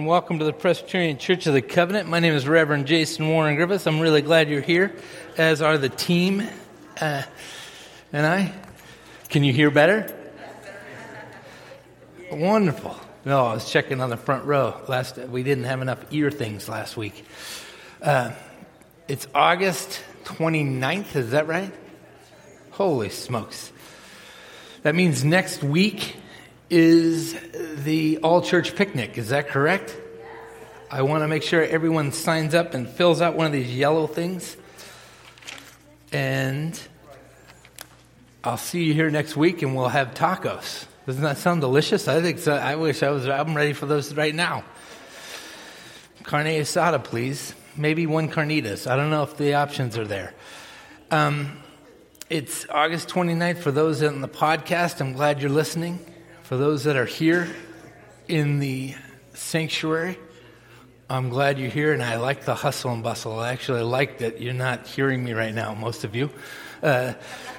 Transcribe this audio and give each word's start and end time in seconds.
and 0.00 0.06
welcome 0.06 0.38
to 0.38 0.46
the 0.46 0.52
Presbyterian 0.54 1.18
Church 1.18 1.46
of 1.46 1.52
the 1.52 1.60
Covenant. 1.60 2.08
My 2.08 2.20
name 2.20 2.32
is 2.32 2.48
Reverend 2.48 2.86
Jason 2.86 3.28
Warren 3.28 3.54
Griffiths. 3.54 3.86
I'm 3.86 4.00
really 4.00 4.22
glad 4.22 4.48
you're 4.48 4.62
here, 4.62 4.96
as 5.36 5.60
are 5.60 5.76
the 5.76 5.90
team 5.90 6.42
uh, 6.98 7.22
and 8.10 8.26
I. 8.26 8.50
Can 9.28 9.44
you 9.44 9.52
hear 9.52 9.70
better? 9.70 10.10
Wonderful. 12.32 12.96
No, 13.26 13.44
I 13.44 13.52
was 13.52 13.70
checking 13.70 14.00
on 14.00 14.08
the 14.08 14.16
front 14.16 14.46
row. 14.46 14.80
Last 14.88 15.18
we 15.18 15.42
didn't 15.42 15.64
have 15.64 15.82
enough 15.82 16.02
ear 16.12 16.30
things 16.30 16.66
last 16.66 16.96
week. 16.96 17.22
Uh, 18.00 18.30
it's 19.06 19.28
August 19.34 20.00
29th. 20.24 21.14
Is 21.14 21.32
that 21.32 21.46
right? 21.46 21.74
Holy 22.70 23.10
smokes! 23.10 23.70
That 24.82 24.94
means 24.94 25.26
next 25.26 25.62
week 25.62 26.16
is 26.70 27.36
the 27.84 28.18
all 28.18 28.40
church 28.40 28.76
picnic. 28.76 29.18
Is 29.18 29.28
that 29.30 29.48
correct? 29.48 29.96
I 30.90 31.02
want 31.02 31.22
to 31.22 31.28
make 31.28 31.42
sure 31.42 31.62
everyone 31.62 32.12
signs 32.12 32.54
up 32.54 32.74
and 32.74 32.88
fills 32.88 33.20
out 33.20 33.34
one 33.36 33.46
of 33.46 33.52
these 33.52 33.74
yellow 33.74 34.06
things. 34.06 34.56
And 36.12 36.80
I'll 38.42 38.56
see 38.56 38.84
you 38.84 38.94
here 38.94 39.10
next 39.10 39.36
week 39.36 39.62
and 39.62 39.76
we'll 39.76 39.88
have 39.88 40.14
tacos. 40.14 40.86
Doesn't 41.06 41.22
that 41.22 41.38
sound 41.38 41.60
delicious? 41.60 42.08
I 42.08 42.20
think 42.20 42.38
so. 42.38 42.54
I 42.54 42.76
wish 42.76 43.02
I 43.02 43.10
was, 43.10 43.28
I'm 43.28 43.56
ready 43.56 43.72
for 43.72 43.86
those 43.86 44.14
right 44.14 44.34
now. 44.34 44.64
Carne 46.24 46.46
asada, 46.46 47.02
please. 47.02 47.54
Maybe 47.76 48.06
one 48.06 48.28
carnitas. 48.28 48.88
I 48.90 48.96
don't 48.96 49.10
know 49.10 49.22
if 49.22 49.36
the 49.36 49.54
options 49.54 49.96
are 49.96 50.06
there. 50.06 50.34
Um, 51.10 51.58
it's 52.28 52.66
August 52.68 53.08
29th 53.08 53.58
for 53.58 53.70
those 53.72 54.02
in 54.02 54.20
the 54.20 54.28
podcast. 54.28 55.00
I'm 55.00 55.12
glad 55.12 55.40
you're 55.40 55.50
listening. 55.50 55.98
For 56.50 56.56
those 56.56 56.82
that 56.82 56.96
are 56.96 57.06
here 57.06 57.48
in 58.26 58.58
the 58.58 58.96
sanctuary, 59.34 60.18
I'm 61.08 61.28
glad 61.28 61.60
you're 61.60 61.70
here, 61.70 61.92
and 61.92 62.02
I 62.02 62.16
like 62.16 62.44
the 62.44 62.56
hustle 62.56 62.90
and 62.90 63.04
bustle. 63.04 63.38
I 63.38 63.52
actually 63.52 63.82
like 63.82 64.18
that 64.18 64.40
you're 64.40 64.52
not 64.52 64.88
hearing 64.88 65.22
me 65.22 65.32
right 65.32 65.54
now, 65.54 65.74
most 65.74 66.02
of 66.02 66.16
you. 66.16 66.28
Uh, 66.82 67.12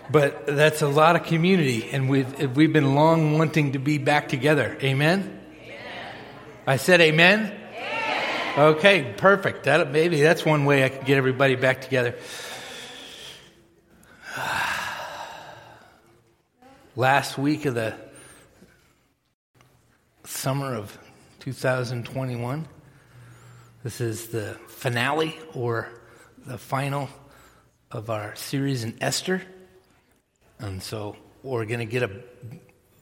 but 0.09 0.45
that's 0.45 0.81
a 0.81 0.89
lot 0.89 1.15
of 1.15 1.23
community, 1.23 1.89
and 1.89 2.09
we've, 2.09 2.57
we've 2.57 2.73
been 2.73 2.93
long 2.93 3.37
wanting 3.37 3.71
to 3.71 3.79
be 3.79 3.97
back 3.97 4.27
together. 4.27 4.77
Amen? 4.83 5.39
amen. 5.63 5.79
I 6.67 6.75
said 6.75 6.99
amen? 6.99 7.49
amen. 7.73 8.59
Okay, 8.59 9.13
perfect. 9.15 9.63
That, 9.63 9.89
maybe 9.89 10.19
that's 10.21 10.43
one 10.43 10.65
way 10.65 10.83
I 10.83 10.89
could 10.89 11.05
get 11.05 11.17
everybody 11.17 11.55
back 11.55 11.79
together. 11.79 12.15
Last 16.97 17.37
week 17.37 17.63
of 17.63 17.75
the 17.75 18.10
summer 20.41 20.73
of 20.73 20.97
2021. 21.41 22.67
This 23.83 24.01
is 24.01 24.29
the 24.29 24.57
finale 24.69 25.37
or 25.53 25.87
the 26.47 26.57
final 26.57 27.09
of 27.91 28.09
our 28.09 28.35
series 28.35 28.83
in 28.83 28.97
Esther. 29.01 29.43
And 30.57 30.81
so 30.81 31.15
we're 31.43 31.65
going 31.65 31.81
to 31.81 31.85
get 31.85 32.01
a, 32.01 32.09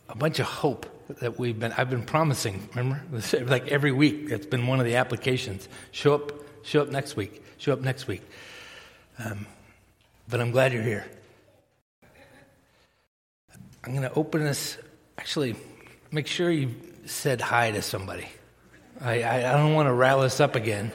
a 0.09 0.17
bunch 0.17 0.39
of 0.39 0.47
hope 0.47 0.85
that 1.21 1.39
we've 1.39 1.57
been, 1.57 1.71
I've 1.71 1.89
been 1.89 2.03
promising, 2.03 2.67
remember? 2.75 3.01
Like 3.45 3.69
every 3.69 3.93
week, 3.93 4.31
it's 4.31 4.45
been 4.45 4.67
one 4.67 4.81
of 4.81 4.85
the 4.85 4.97
applications. 4.97 5.69
Show 5.91 6.15
up, 6.15 6.33
show 6.63 6.81
up 6.81 6.89
next 6.89 7.15
week, 7.15 7.41
show 7.57 7.71
up 7.71 7.79
next 7.79 8.05
week. 8.05 8.21
Um, 9.17 9.47
but 10.27 10.41
I'm 10.41 10.51
glad 10.51 10.73
you're 10.73 10.83
here. 10.83 11.05
I'm 13.85 13.95
going 13.95 14.01
to 14.01 14.13
open 14.15 14.43
this, 14.43 14.77
actually, 15.17 15.55
make 16.11 16.27
sure 16.27 16.51
you 16.51 16.75
said 17.09 17.41
hi 17.41 17.71
to 17.71 17.81
somebody. 17.81 18.27
I, 19.01 19.23
I, 19.23 19.53
I 19.53 19.57
don't 19.57 19.73
want 19.73 19.87
to 19.87 19.93
rile 19.93 20.21
us 20.21 20.39
up 20.39 20.55
again, 20.55 20.91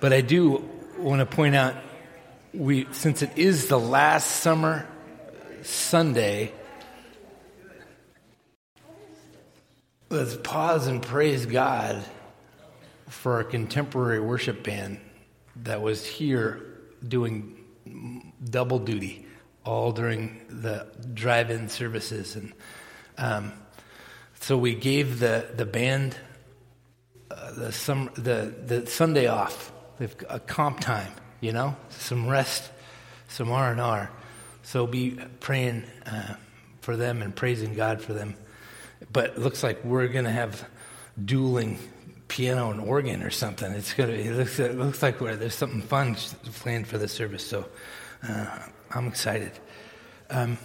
but 0.00 0.12
I 0.12 0.20
do 0.20 0.68
want 0.98 1.20
to 1.20 1.26
point 1.26 1.54
out 1.54 1.74
we 2.54 2.86
since 2.92 3.22
it 3.22 3.36
is 3.36 3.68
the 3.68 3.78
last 3.78 4.26
summer 4.26 4.86
Sunday, 5.62 6.52
let's 10.10 10.36
pause 10.36 10.86
and 10.86 11.02
praise 11.02 11.46
God 11.46 12.04
for 13.08 13.34
our 13.34 13.44
contemporary 13.44 14.20
worship 14.20 14.62
band 14.62 15.00
that 15.64 15.82
was 15.82 16.06
here 16.06 16.62
doing 17.06 17.56
double 18.42 18.78
duty 18.78 19.26
all 19.64 19.92
during 19.92 20.40
the 20.48 20.86
drive-in 21.14 21.68
services 21.68 22.36
and 22.36 22.52
um, 23.18 23.52
so 24.42 24.58
we 24.58 24.74
gave 24.74 25.20
the, 25.20 25.46
the 25.56 25.64
band 25.64 26.16
uh, 27.30 27.52
the, 27.52 27.72
some, 27.72 28.10
the, 28.14 28.52
the 28.66 28.86
Sunday 28.86 29.28
off, 29.28 29.72
They've 29.98 30.14
a 30.28 30.40
comp 30.40 30.80
time, 30.80 31.12
you 31.40 31.52
know, 31.52 31.76
some 31.90 32.28
rest, 32.28 32.68
some 33.28 33.52
R&R. 33.52 34.10
So 34.64 34.88
be 34.88 35.16
praying 35.38 35.84
uh, 36.04 36.34
for 36.80 36.96
them 36.96 37.22
and 37.22 37.34
praising 37.36 37.74
God 37.74 38.02
for 38.02 38.14
them. 38.14 38.34
But 39.12 39.26
it 39.26 39.38
looks 39.38 39.62
like 39.62 39.84
we're 39.84 40.08
going 40.08 40.24
to 40.24 40.32
have 40.32 40.68
dueling 41.24 41.78
piano 42.26 42.72
and 42.72 42.80
organ 42.80 43.22
or 43.22 43.30
something. 43.30 43.70
It's 43.72 43.94
gonna. 43.94 44.12
It 44.12 44.32
looks, 44.32 44.58
it 44.58 44.76
looks 44.76 45.02
like 45.02 45.20
there's 45.20 45.54
something 45.54 45.82
fun 45.82 46.16
planned 46.16 46.88
for 46.88 46.98
the 46.98 47.06
service. 47.06 47.46
So 47.46 47.68
uh, 48.28 48.58
I'm 48.90 49.06
excited. 49.06 49.52
Um, 50.30 50.58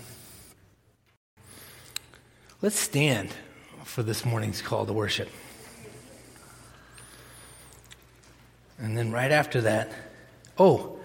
let's 2.62 2.80
stand 2.80 3.30
for 3.88 4.04
this 4.04 4.25
morning's 4.25 4.62
call 4.62 4.86
to 4.86 4.94
worship. 4.94 5.30
And 8.78 8.98
then 8.98 9.12
right 9.12 9.31
after 9.31 9.62
that, 9.62 9.92
oh, 10.57 11.00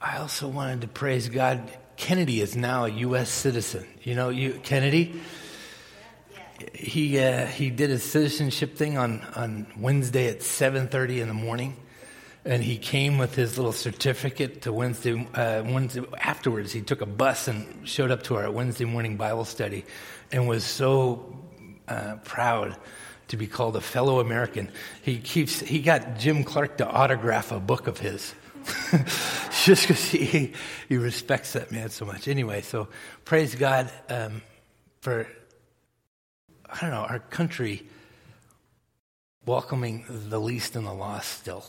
I 0.00 0.18
also 0.18 0.48
wanted 0.48 0.82
to 0.82 0.88
praise 0.88 1.28
God. 1.28 1.70
Kennedy 1.96 2.40
is 2.40 2.54
now 2.54 2.84
a 2.84 2.90
U.S. 2.90 3.30
citizen. 3.30 3.86
You 4.02 4.14
know, 4.14 4.28
you 4.28 4.60
Kennedy. 4.62 5.20
He 6.74 7.18
uh, 7.18 7.46
he 7.46 7.70
did 7.70 7.90
his 7.90 8.02
citizenship 8.02 8.76
thing 8.76 8.98
on 8.98 9.22
on 9.34 9.66
Wednesday 9.78 10.28
at 10.28 10.42
seven 10.42 10.88
thirty 10.88 11.20
in 11.20 11.28
the 11.28 11.34
morning 11.34 11.76
and 12.46 12.62
he 12.62 12.78
came 12.78 13.18
with 13.18 13.34
his 13.34 13.58
little 13.58 13.72
certificate 13.72 14.62
to 14.62 14.72
Wednesday. 14.72 15.26
Uh, 15.34 15.64
Wednesday 15.66 16.02
afterwards, 16.16 16.72
he 16.72 16.80
took 16.80 17.00
a 17.00 17.06
bus 17.06 17.48
and 17.48 17.86
showed 17.86 18.12
up 18.12 18.22
to 18.24 18.36
our 18.36 18.50
Wednesday 18.50 18.84
morning 18.84 19.16
Bible 19.16 19.44
study, 19.44 19.84
and 20.30 20.46
was 20.46 20.64
so 20.64 21.36
uh, 21.88 22.16
proud 22.24 22.76
to 23.28 23.36
be 23.36 23.48
called 23.48 23.74
a 23.74 23.80
fellow 23.80 24.20
American. 24.20 24.70
He 25.02 25.18
keeps 25.18 25.58
he 25.58 25.80
got 25.80 26.18
Jim 26.18 26.44
Clark 26.44 26.78
to 26.78 26.88
autograph 26.88 27.50
a 27.50 27.58
book 27.58 27.88
of 27.88 27.98
his. 27.98 28.32
Just 29.64 29.82
because 29.82 30.04
he, 30.04 30.52
he 30.88 30.96
respects 30.96 31.52
that 31.52 31.70
man 31.70 31.90
so 31.90 32.04
much. 32.04 32.26
Anyway, 32.26 32.62
so 32.62 32.88
praise 33.24 33.54
God 33.54 33.90
um, 34.08 34.42
for, 35.00 35.28
I 36.68 36.80
don't 36.80 36.90
know, 36.90 37.06
our 37.08 37.20
country 37.20 37.86
welcoming 39.44 40.04
the 40.08 40.40
least 40.40 40.74
and 40.74 40.84
the 40.84 40.92
lost 40.92 41.30
still 41.30 41.64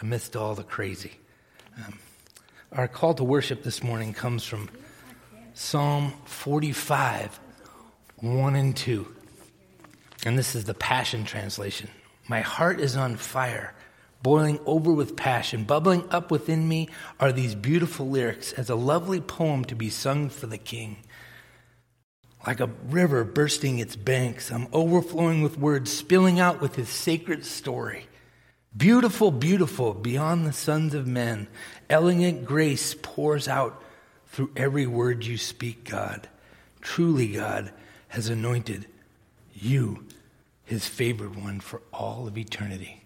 amidst 0.00 0.36
all 0.36 0.54
the 0.54 0.62
crazy. 0.62 1.12
Um, 1.76 1.98
our 2.72 2.88
call 2.88 3.14
to 3.14 3.24
worship 3.24 3.62
this 3.62 3.82
morning 3.82 4.12
comes 4.12 4.44
from 4.44 4.68
Psalm 5.54 6.12
45, 6.24 7.40
1 8.16 8.56
and 8.56 8.76
2. 8.76 9.14
And 10.24 10.38
this 10.38 10.54
is 10.54 10.64
the 10.64 10.74
Passion 10.74 11.24
Translation. 11.24 11.88
My 12.28 12.40
heart 12.40 12.80
is 12.80 12.96
on 12.96 13.16
fire, 13.16 13.74
boiling 14.22 14.60
over 14.66 14.92
with 14.92 15.16
passion. 15.16 15.64
Bubbling 15.64 16.04
up 16.10 16.30
within 16.30 16.68
me 16.68 16.88
are 17.18 17.32
these 17.32 17.54
beautiful 17.54 18.08
lyrics 18.08 18.52
as 18.52 18.68
a 18.68 18.74
lovely 18.74 19.20
poem 19.20 19.64
to 19.66 19.74
be 19.74 19.88
sung 19.88 20.28
for 20.28 20.46
the 20.46 20.58
king. 20.58 20.98
Like 22.46 22.60
a 22.60 22.70
river 22.88 23.24
bursting 23.24 23.78
its 23.78 23.96
banks, 23.96 24.50
I'm 24.50 24.68
overflowing 24.72 25.42
with 25.42 25.58
words, 25.58 25.92
spilling 25.92 26.38
out 26.38 26.60
with 26.60 26.76
his 26.76 26.88
sacred 26.88 27.44
story. 27.44 28.07
Beautiful, 28.76 29.30
beautiful, 29.30 29.94
beyond 29.94 30.46
the 30.46 30.52
sons 30.52 30.94
of 30.94 31.06
men. 31.06 31.48
Elegant 31.88 32.44
grace 32.44 32.94
pours 33.00 33.48
out 33.48 33.82
through 34.26 34.50
every 34.56 34.86
word 34.86 35.24
you 35.24 35.36
speak, 35.38 35.84
God. 35.84 36.28
Truly, 36.80 37.32
God 37.32 37.72
has 38.08 38.28
anointed 38.28 38.86
you, 39.54 40.04
his 40.64 40.86
favored 40.86 41.42
one, 41.42 41.60
for 41.60 41.82
all 41.92 42.28
of 42.28 42.38
eternity. 42.38 43.02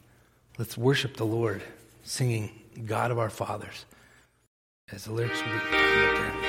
Let's 0.58 0.76
worship 0.76 1.16
the 1.16 1.24
Lord, 1.24 1.62
singing 2.02 2.50
God 2.84 3.10
of 3.10 3.18
our 3.18 3.30
fathers, 3.30 3.86
as 4.90 5.04
the 5.04 5.12
lyrics 5.12 5.40
will 5.42 5.52
be. 5.70 6.41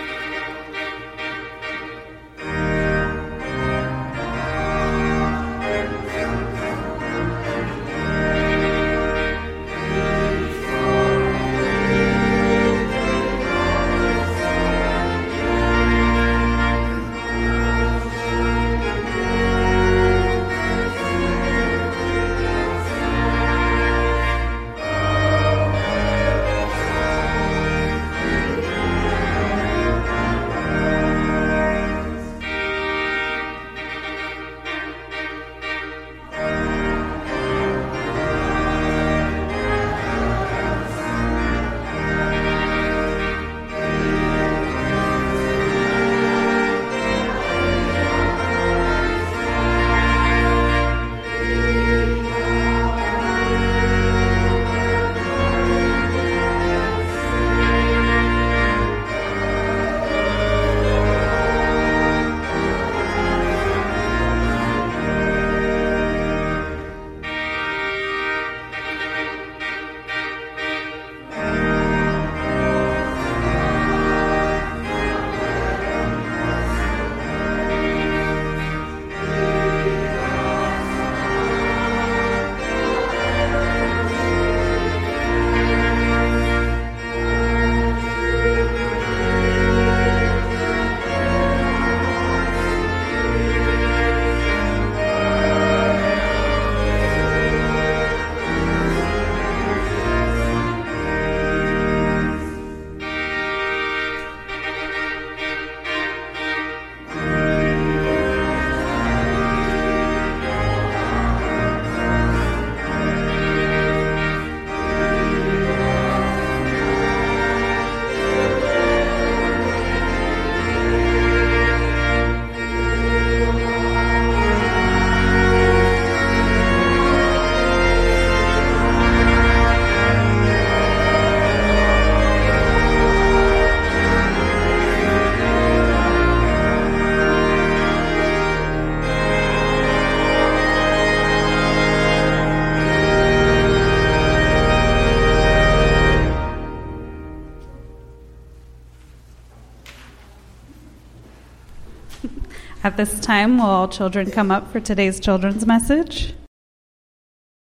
At 152.84 152.98
this 152.98 153.18
time, 153.22 153.60
will 153.60 153.66
all 153.66 153.88
children 153.88 154.30
come 154.30 154.52
up 154.52 154.70
for 154.70 154.82
today's 154.82 155.22
children's 155.22 155.66
message? 155.66 156.34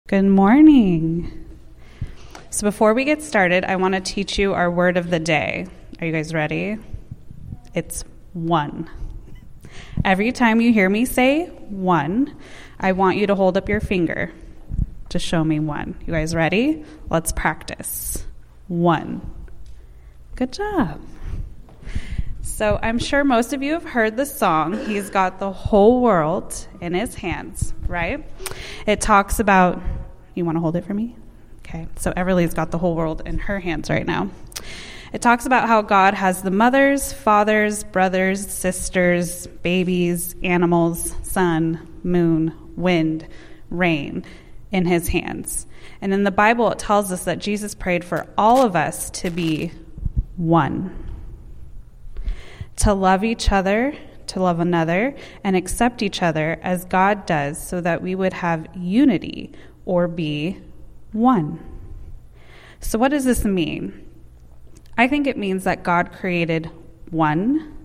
Good 0.08 0.24
morning. 0.24 1.46
So, 2.50 2.64
before 2.66 2.94
we 2.94 3.04
get 3.04 3.22
started, 3.22 3.66
I 3.66 3.76
want 3.76 3.96
to 3.96 4.00
teach 4.00 4.40
you 4.40 4.54
our 4.54 4.72
word 4.72 4.96
of 4.96 5.10
the 5.10 5.20
day. 5.20 5.68
Are 6.00 6.08
you 6.08 6.14
guys 6.14 6.34
ready? 6.34 6.78
It's 7.74 8.06
one. 8.32 8.90
Every 10.06 10.32
time 10.32 10.62
you 10.62 10.72
hear 10.72 10.90
me 10.90 11.04
say 11.04 11.48
one, 11.48 12.34
I 12.80 12.94
want 12.94 13.18
you 13.18 13.28
to 13.28 13.36
hold 13.36 13.58
up 13.58 13.68
your 13.68 13.82
finger 13.82 14.32
to 15.10 15.20
show 15.20 15.44
me 15.44 15.60
one. 15.60 15.96
You 16.06 16.14
guys 16.14 16.34
ready? 16.34 16.86
Let's 17.10 17.34
practice. 17.34 18.26
One. 18.70 19.20
Good 20.38 20.54
job. 20.54 21.02
So 22.56 22.78
I'm 22.84 23.00
sure 23.00 23.24
most 23.24 23.52
of 23.54 23.64
you 23.64 23.74
have 23.74 23.84
heard 23.84 24.16
the 24.16 24.28
song, 24.28 24.86
He's 24.86 25.10
Got 25.10 25.40
the 25.40 25.52
Whole 25.52 26.02
World 26.02 26.68
in 26.80 26.94
His 26.94 27.16
Hands, 27.16 27.74
right? 27.88 28.24
It 28.86 29.02
talks 29.02 29.40
about, 29.40 29.82
you 30.36 30.46
want 30.46 30.58
to 30.58 30.60
hold 30.60 30.76
it 30.76 30.86
for 30.86 30.94
me? 30.94 31.16
Okay, 31.62 31.88
so 31.96 32.14
Everly's 32.16 32.54
got 32.54 32.70
the 32.70 32.78
whole 32.78 32.94
world 32.96 33.24
in 33.26 33.40
her 33.40 33.60
hands 33.60 33.90
right 33.90 34.06
now. 34.06 34.30
It 35.12 35.20
talks 35.20 35.48
about 35.48 35.68
how 35.68 35.82
God 35.82 36.14
has 36.14 36.44
the 36.44 36.52
mothers, 36.52 37.12
fathers, 37.12 37.84
brothers, 37.84 38.48
sisters, 38.48 39.48
babies, 39.48 40.36
animals, 40.44 41.16
sun, 41.24 41.88
moon, 42.04 42.54
wind, 42.76 43.28
rain 43.72 44.24
in 44.72 44.86
his 44.86 45.08
hands. 45.08 45.66
And 46.02 46.14
in 46.14 46.24
the 46.24 46.30
Bible, 46.30 46.72
it 46.72 46.78
tells 46.78 47.12
us 47.12 47.24
that 47.24 47.40
Jesus 47.40 47.74
prayed 47.74 48.06
for 48.06 48.28
all 48.38 48.64
of 48.64 48.76
us 48.76 49.10
to 49.10 49.32
be 49.32 49.72
one 50.38 51.03
to 52.78 52.94
love 52.94 53.24
each 53.24 53.52
other, 53.52 53.96
to 54.28 54.42
love 54.42 54.60
another, 54.60 55.16
and 55.44 55.56
accept 55.56 56.02
each 56.02 56.22
other 56.22 56.60
as 56.62 56.86
God 56.86 57.26
does 57.26 57.62
so 57.62 57.82
that 57.82 58.02
we 58.02 58.16
would 58.16 58.34
have 58.34 58.68
unity 58.76 59.52
or 59.86 60.08
be 60.08 60.60
one. 61.12 61.60
So, 62.80 62.98
what 63.00 63.12
does 63.12 63.26
this 63.26 63.46
mean? 63.46 64.10
I 64.98 65.08
think 65.08 65.28
it 65.28 65.38
means 65.38 65.64
that 65.64 65.84
God 65.84 66.12
created 66.12 66.70
one 67.10 67.76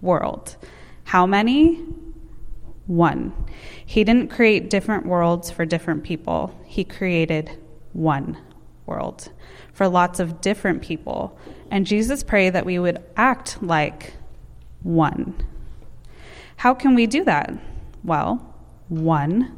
world. 0.00 0.56
How 1.04 1.26
many? 1.26 1.84
One. 2.86 3.32
He 3.84 4.04
didn't 4.04 4.30
create 4.30 4.70
different 4.70 5.06
worlds 5.06 5.50
for 5.50 5.64
different 5.64 6.04
people, 6.04 6.58
He 6.64 6.84
created 6.84 7.58
one 7.92 8.38
world 8.86 9.30
for 9.72 9.88
lots 9.88 10.20
of 10.20 10.40
different 10.40 10.82
people. 10.82 11.38
And 11.70 11.86
Jesus 11.86 12.22
prayed 12.22 12.50
that 12.50 12.66
we 12.66 12.78
would 12.78 13.02
act 13.16 13.62
like 13.62 14.14
one. 14.82 15.34
How 16.56 16.74
can 16.74 16.94
we 16.94 17.06
do 17.06 17.24
that? 17.24 17.52
Well, 18.04 18.54
one 18.88 19.56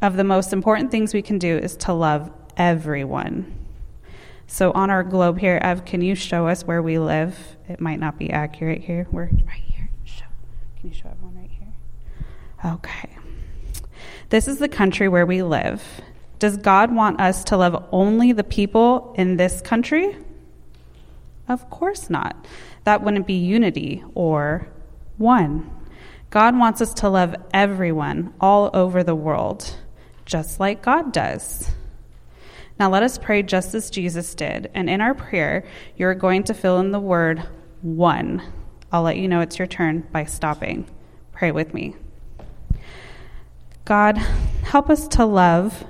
of 0.00 0.16
the 0.16 0.24
most 0.24 0.52
important 0.52 0.90
things 0.90 1.14
we 1.14 1.22
can 1.22 1.38
do 1.38 1.56
is 1.56 1.76
to 1.76 1.92
love 1.92 2.30
everyone. 2.56 3.54
So 4.46 4.70
on 4.72 4.90
our 4.90 5.02
globe 5.02 5.38
here, 5.38 5.58
Ev, 5.62 5.84
can 5.84 6.02
you 6.02 6.14
show 6.14 6.46
us 6.46 6.64
where 6.64 6.82
we 6.82 6.98
live? 6.98 7.56
It 7.68 7.80
might 7.80 8.00
not 8.00 8.18
be 8.18 8.30
accurate 8.30 8.82
here. 8.82 9.06
We're 9.10 9.30
right 9.46 9.62
here. 9.66 9.88
Show. 10.04 10.26
Can 10.78 10.90
you 10.90 10.94
show 10.94 11.08
everyone 11.08 11.36
right 11.36 11.50
here? 11.50 12.72
Okay. 12.72 13.10
This 14.28 14.48
is 14.48 14.58
the 14.58 14.68
country 14.68 15.08
where 15.08 15.24
we 15.24 15.42
live. 15.42 15.82
Does 16.38 16.56
God 16.56 16.94
want 16.94 17.20
us 17.20 17.44
to 17.44 17.56
love 17.56 17.84
only 17.92 18.32
the 18.32 18.44
people 18.44 19.14
in 19.16 19.36
this 19.36 19.62
country? 19.62 20.16
Of 21.48 21.70
course 21.70 22.10
not 22.10 22.46
that 22.84 23.02
wouldn't 23.02 23.26
be 23.26 23.34
unity 23.34 24.04
or 24.14 24.68
one. 25.18 25.70
God 26.30 26.58
wants 26.58 26.80
us 26.80 26.94
to 26.94 27.08
love 27.08 27.36
everyone 27.52 28.32
all 28.40 28.70
over 28.72 29.04
the 29.04 29.14
world, 29.14 29.76
just 30.24 30.58
like 30.58 30.82
God 30.82 31.12
does. 31.12 31.70
Now 32.78 32.90
let 32.90 33.02
us 33.02 33.18
pray 33.18 33.42
just 33.42 33.74
as 33.74 33.90
Jesus 33.90 34.34
did. 34.34 34.70
And 34.74 34.88
in 34.88 35.00
our 35.00 35.14
prayer, 35.14 35.64
you're 35.96 36.14
going 36.14 36.44
to 36.44 36.54
fill 36.54 36.80
in 36.80 36.90
the 36.90 37.00
word 37.00 37.46
one. 37.82 38.42
I'll 38.90 39.02
let 39.02 39.18
you 39.18 39.28
know 39.28 39.40
it's 39.40 39.58
your 39.58 39.68
turn 39.68 40.06
by 40.10 40.24
stopping. 40.24 40.88
Pray 41.32 41.52
with 41.52 41.74
me. 41.74 41.96
God, 43.84 44.16
help 44.16 44.90
us 44.90 45.08
to 45.08 45.24
love 45.24 45.84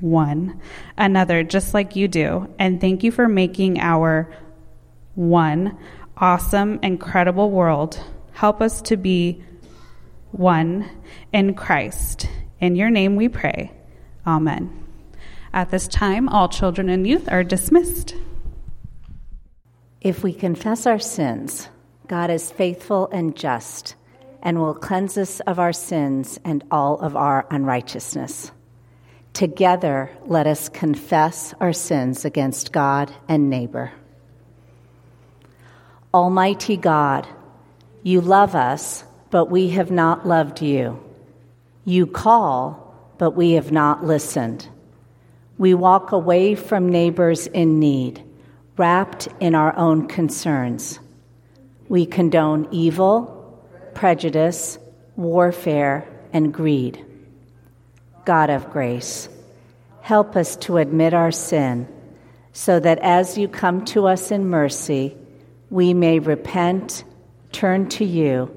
one 0.00 0.60
another 0.96 1.44
just 1.44 1.72
like 1.72 1.96
you 1.96 2.08
do. 2.08 2.52
And 2.58 2.80
thank 2.80 3.02
you 3.04 3.12
for 3.12 3.28
making 3.28 3.80
our 3.80 4.32
one 5.14 5.78
awesome, 6.22 6.78
incredible 6.84 7.50
world. 7.50 8.00
Help 8.30 8.62
us 8.62 8.80
to 8.82 8.96
be 8.96 9.42
one 10.30 10.88
in 11.32 11.52
Christ. 11.52 12.28
In 12.60 12.76
your 12.76 12.90
name 12.90 13.16
we 13.16 13.28
pray. 13.28 13.72
Amen. 14.24 14.86
At 15.52 15.72
this 15.72 15.88
time, 15.88 16.28
all 16.28 16.48
children 16.48 16.88
and 16.88 17.04
youth 17.06 17.28
are 17.30 17.42
dismissed. 17.42 18.14
If 20.00 20.22
we 20.22 20.32
confess 20.32 20.86
our 20.86 21.00
sins, 21.00 21.68
God 22.06 22.30
is 22.30 22.52
faithful 22.52 23.08
and 23.12 23.36
just 23.36 23.96
and 24.42 24.58
will 24.58 24.74
cleanse 24.74 25.18
us 25.18 25.40
of 25.40 25.58
our 25.58 25.72
sins 25.72 26.38
and 26.44 26.64
all 26.70 27.00
of 27.00 27.16
our 27.16 27.46
unrighteousness. 27.50 28.52
Together, 29.32 30.10
let 30.26 30.46
us 30.46 30.68
confess 30.68 31.52
our 31.60 31.72
sins 31.72 32.24
against 32.24 32.72
God 32.72 33.12
and 33.28 33.50
neighbor. 33.50 33.92
Almighty 36.14 36.76
God, 36.76 37.26
you 38.02 38.20
love 38.20 38.54
us, 38.54 39.02
but 39.30 39.46
we 39.46 39.70
have 39.70 39.90
not 39.90 40.26
loved 40.28 40.60
you. 40.60 41.02
You 41.86 42.06
call, 42.06 42.94
but 43.16 43.30
we 43.30 43.52
have 43.52 43.72
not 43.72 44.04
listened. 44.04 44.68
We 45.56 45.72
walk 45.72 46.12
away 46.12 46.54
from 46.54 46.90
neighbors 46.90 47.46
in 47.46 47.78
need, 47.80 48.22
wrapped 48.76 49.28
in 49.40 49.54
our 49.54 49.74
own 49.76 50.06
concerns. 50.06 51.00
We 51.88 52.04
condone 52.04 52.68
evil, 52.70 53.58
prejudice, 53.94 54.78
warfare, 55.16 56.06
and 56.32 56.52
greed. 56.52 57.02
God 58.26 58.50
of 58.50 58.70
grace, 58.70 59.30
help 60.02 60.36
us 60.36 60.56
to 60.56 60.76
admit 60.76 61.14
our 61.14 61.32
sin 61.32 61.88
so 62.52 62.78
that 62.80 62.98
as 62.98 63.38
you 63.38 63.48
come 63.48 63.84
to 63.86 64.06
us 64.06 64.30
in 64.30 64.46
mercy, 64.46 65.16
we 65.72 65.94
may 65.94 66.18
repent, 66.18 67.02
turn 67.50 67.88
to 67.88 68.04
you, 68.04 68.54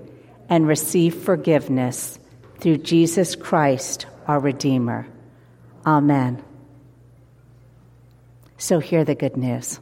and 0.50 0.68
receive 0.68 1.16
forgiveness 1.16 2.20
through 2.60 2.78
Jesus 2.80 3.38
Christ, 3.38 4.06
our 4.28 4.38
Redeemer. 4.38 5.08
Amen. 5.86 6.44
So, 8.58 8.80
hear 8.80 9.06
the 9.06 9.16
good 9.16 9.38
news 9.38 9.80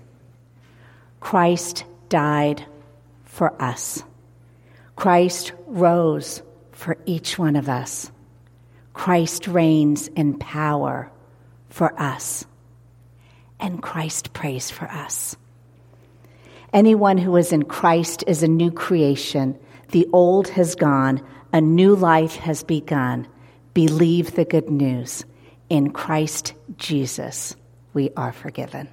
Christ 1.19 1.85
died 2.07 2.63
for 3.25 3.59
us, 3.59 4.03
Christ 4.95 5.53
rose 5.65 6.43
for 6.71 6.97
each 7.07 7.39
one 7.39 7.55
of 7.55 7.67
us, 7.67 8.11
Christ 8.93 9.47
reigns 9.47 10.07
in 10.09 10.37
power 10.37 11.11
for 11.69 11.99
us, 11.99 12.45
and 13.59 13.81
Christ 13.81 14.33
prays 14.33 14.69
for 14.69 14.85
us. 14.85 15.35
Anyone 16.73 17.19
who 17.19 17.37
is 17.37 17.53
in 17.53 17.65
Christ 17.65 18.23
is 18.25 18.41
a 18.41 18.47
new 18.47 18.71
creation. 18.71 19.55
The 19.89 20.07
old 20.11 20.47
has 20.49 20.73
gone, 20.73 21.21
a 21.53 21.61
new 21.61 21.95
life 21.95 22.35
has 22.37 22.63
begun. 22.63 23.27
Believe 23.75 24.33
the 24.33 24.43
good 24.43 24.71
news. 24.71 25.23
In 25.69 25.91
Christ 25.91 26.53
Jesus, 26.77 27.55
we 27.93 28.09
are 28.17 28.33
forgiven. 28.33 28.89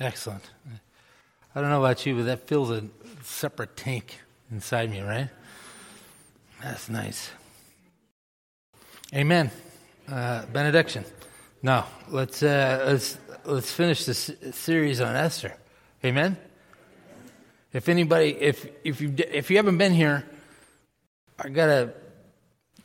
Excellent. 0.00 0.50
I 1.54 1.60
don't 1.60 1.68
know 1.68 1.84
about 1.84 2.06
you, 2.06 2.16
but 2.16 2.24
that 2.24 2.48
fills 2.48 2.70
a 2.70 2.84
separate 3.22 3.76
tank 3.76 4.18
inside 4.50 4.90
me, 4.90 5.00
right? 5.02 5.28
That's 6.62 6.88
nice. 6.88 7.30
Amen. 9.14 9.50
Uh, 10.10 10.46
benediction. 10.46 11.04
Now 11.62 11.86
let's 12.08 12.42
uh, 12.42 12.84
let's 12.86 13.18
let's 13.44 13.70
finish 13.70 14.06
this 14.06 14.30
series 14.52 15.02
on 15.02 15.14
Esther. 15.14 15.54
Amen. 16.02 16.38
If 17.74 17.90
anybody, 17.90 18.30
if 18.40 18.66
if 18.82 19.02
you 19.02 19.14
if 19.18 19.50
you 19.50 19.58
haven't 19.58 19.76
been 19.76 19.92
here, 19.92 20.24
I 21.38 21.50
gotta 21.50 21.92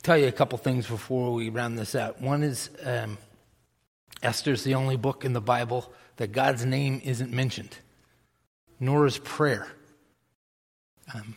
tell 0.02 0.18
you 0.18 0.28
a 0.28 0.32
couple 0.32 0.58
things 0.58 0.86
before 0.86 1.32
we 1.32 1.48
round 1.48 1.78
this 1.78 1.94
out. 1.94 2.20
One 2.20 2.42
is 2.42 2.68
um, 2.84 3.16
Esther's 4.22 4.64
the 4.64 4.74
only 4.74 4.96
book 4.96 5.24
in 5.24 5.32
the 5.32 5.40
Bible 5.40 5.92
that 6.16 6.32
God's 6.32 6.64
name 6.64 7.00
isn't 7.04 7.32
mentioned, 7.32 7.76
nor 8.80 9.06
is 9.06 9.18
prayer. 9.18 9.68
Um, 11.14 11.36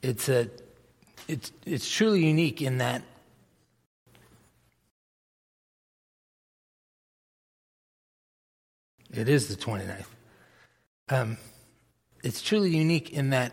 it's 0.00 0.28
a 0.28 0.48
it's 1.28 1.52
it's 1.66 1.90
truly 1.90 2.24
unique 2.24 2.62
in 2.62 2.78
that 2.78 3.02
it 9.12 9.28
is 9.28 9.48
the 9.48 9.56
29th. 9.56 10.06
Um, 11.08 11.36
it's 12.22 12.40
truly 12.40 12.74
unique 12.74 13.10
in 13.10 13.30
that 13.30 13.52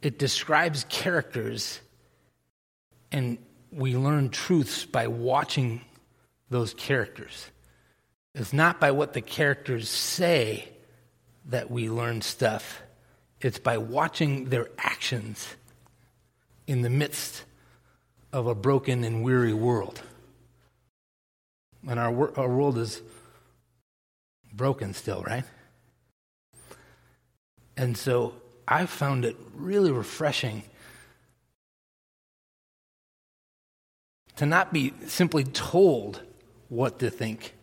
it 0.00 0.18
describes 0.18 0.84
characters 0.88 1.80
and 3.10 3.38
we 3.72 3.96
learn 3.96 4.28
truths 4.28 4.84
by 4.84 5.06
watching 5.06 5.80
those 6.50 6.74
characters. 6.74 7.50
It's 8.34 8.52
not 8.52 8.80
by 8.80 8.90
what 8.90 9.12
the 9.14 9.20
characters 9.20 9.88
say 9.88 10.68
that 11.46 11.70
we 11.70 11.90
learn 11.90 12.22
stuff, 12.22 12.82
it's 13.40 13.58
by 13.58 13.78
watching 13.78 14.50
their 14.50 14.68
actions 14.78 15.48
in 16.66 16.82
the 16.82 16.90
midst 16.90 17.44
of 18.32 18.46
a 18.46 18.54
broken 18.54 19.02
and 19.04 19.24
weary 19.24 19.52
world. 19.52 20.00
And 21.88 21.98
our, 21.98 22.38
our 22.38 22.48
world 22.48 22.78
is 22.78 23.02
broken 24.52 24.94
still, 24.94 25.22
right? 25.22 25.44
And 27.76 27.96
so 27.96 28.34
I 28.68 28.86
found 28.86 29.24
it 29.24 29.36
really 29.54 29.90
refreshing 29.90 30.62
to 34.42 34.46
not 34.46 34.72
be 34.72 34.92
simply 35.06 35.44
told 35.44 36.20
what 36.68 36.98
to 36.98 37.10
think 37.10 37.54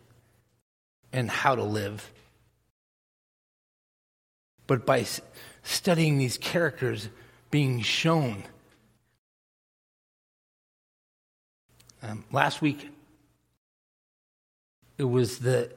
and 1.12 1.30
how 1.30 1.54
to 1.54 1.62
live, 1.62 2.10
but 4.66 4.86
by 4.86 5.04
studying 5.62 6.16
these 6.16 6.38
characters 6.38 7.10
being 7.50 7.82
shown. 7.82 8.44
Um, 12.02 12.24
last 12.32 12.62
week, 12.62 12.88
it 14.96 15.04
was 15.04 15.40
the 15.40 15.70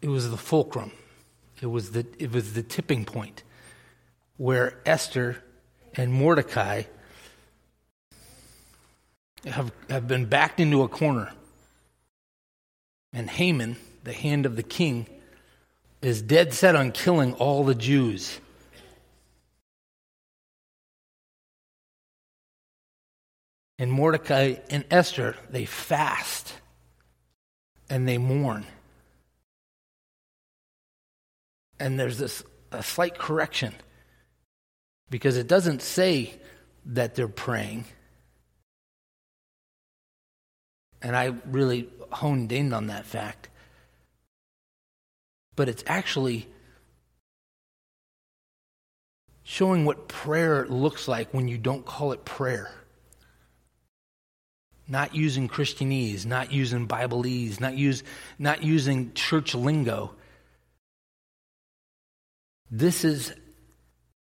it 0.00 0.08
was 0.08 0.30
the 0.30 0.36
fulcrum. 0.36 0.92
It 1.60 1.66
was 1.66 1.90
the 1.90 2.06
it 2.20 2.30
was 2.30 2.52
the 2.52 2.62
tipping 2.62 3.04
point 3.04 3.42
where 4.36 4.78
Esther 4.86 5.42
and 5.94 6.12
Mordecai 6.12 6.84
have, 9.46 9.72
have 9.88 10.08
been 10.08 10.26
backed 10.26 10.60
into 10.60 10.82
a 10.82 10.88
corner. 10.88 11.32
And 13.12 13.30
Haman, 13.30 13.76
the 14.04 14.12
hand 14.12 14.46
of 14.46 14.56
the 14.56 14.62
king, 14.62 15.06
is 16.02 16.20
dead 16.22 16.52
set 16.52 16.76
on 16.76 16.92
killing 16.92 17.34
all 17.34 17.64
the 17.64 17.74
Jews. 17.74 18.38
And 23.78 23.92
Mordecai 23.92 24.56
and 24.70 24.84
Esther, 24.90 25.36
they 25.50 25.64
fast 25.64 26.54
and 27.90 28.08
they 28.08 28.18
mourn. 28.18 28.64
And 31.78 32.00
there's 32.00 32.18
this 32.18 32.42
a 32.72 32.82
slight 32.82 33.18
correction 33.18 33.74
because 35.10 35.36
it 35.36 35.46
doesn't 35.46 35.82
say 35.82 36.34
that 36.86 37.14
they're 37.14 37.28
praying. 37.28 37.84
And 41.06 41.14
I 41.14 41.34
really 41.52 41.88
honed 42.10 42.50
in 42.50 42.72
on 42.72 42.88
that 42.88 43.06
fact. 43.06 43.48
But 45.54 45.68
it's 45.68 45.84
actually 45.86 46.48
showing 49.44 49.84
what 49.84 50.08
prayer 50.08 50.66
looks 50.66 51.06
like 51.06 51.32
when 51.32 51.46
you 51.46 51.58
don't 51.58 51.86
call 51.86 52.10
it 52.10 52.24
prayer. 52.24 52.72
Not 54.88 55.14
using 55.14 55.48
Christianese, 55.48 56.26
not 56.26 56.52
using 56.52 56.88
Bibleese, 56.88 57.60
not, 57.60 57.76
use, 57.76 58.02
not 58.36 58.64
using 58.64 59.14
church 59.14 59.54
lingo. 59.54 60.12
This 62.68 63.04
is 63.04 63.32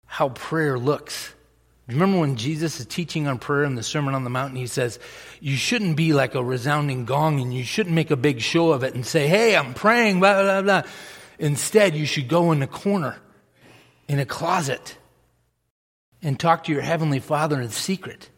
how 0.04 0.28
prayer 0.28 0.78
looks. 0.78 1.32
Remember 1.88 2.18
when 2.18 2.36
Jesus 2.36 2.80
is 2.80 2.86
teaching 2.86 3.28
on 3.28 3.38
prayer 3.38 3.62
in 3.62 3.76
the 3.76 3.82
Sermon 3.82 4.14
on 4.14 4.24
the 4.24 4.30
Mount, 4.30 4.56
he 4.56 4.66
says, 4.66 4.98
You 5.40 5.54
shouldn't 5.54 5.96
be 5.96 6.12
like 6.12 6.34
a 6.34 6.42
resounding 6.42 7.04
gong 7.04 7.40
and 7.40 7.54
you 7.54 7.62
shouldn't 7.62 7.94
make 7.94 8.10
a 8.10 8.16
big 8.16 8.40
show 8.40 8.72
of 8.72 8.82
it 8.82 8.94
and 8.94 9.06
say, 9.06 9.28
Hey, 9.28 9.54
I'm 9.54 9.72
praying, 9.72 10.18
blah, 10.18 10.42
blah, 10.42 10.62
blah. 10.62 10.82
Instead, 11.38 11.94
you 11.94 12.04
should 12.04 12.28
go 12.28 12.50
in 12.50 12.62
a 12.62 12.66
corner, 12.66 13.16
in 14.08 14.18
a 14.18 14.26
closet, 14.26 14.96
and 16.22 16.40
talk 16.40 16.64
to 16.64 16.72
your 16.72 16.82
Heavenly 16.82 17.20
Father 17.20 17.60
in 17.60 17.70
secret. 17.70 18.30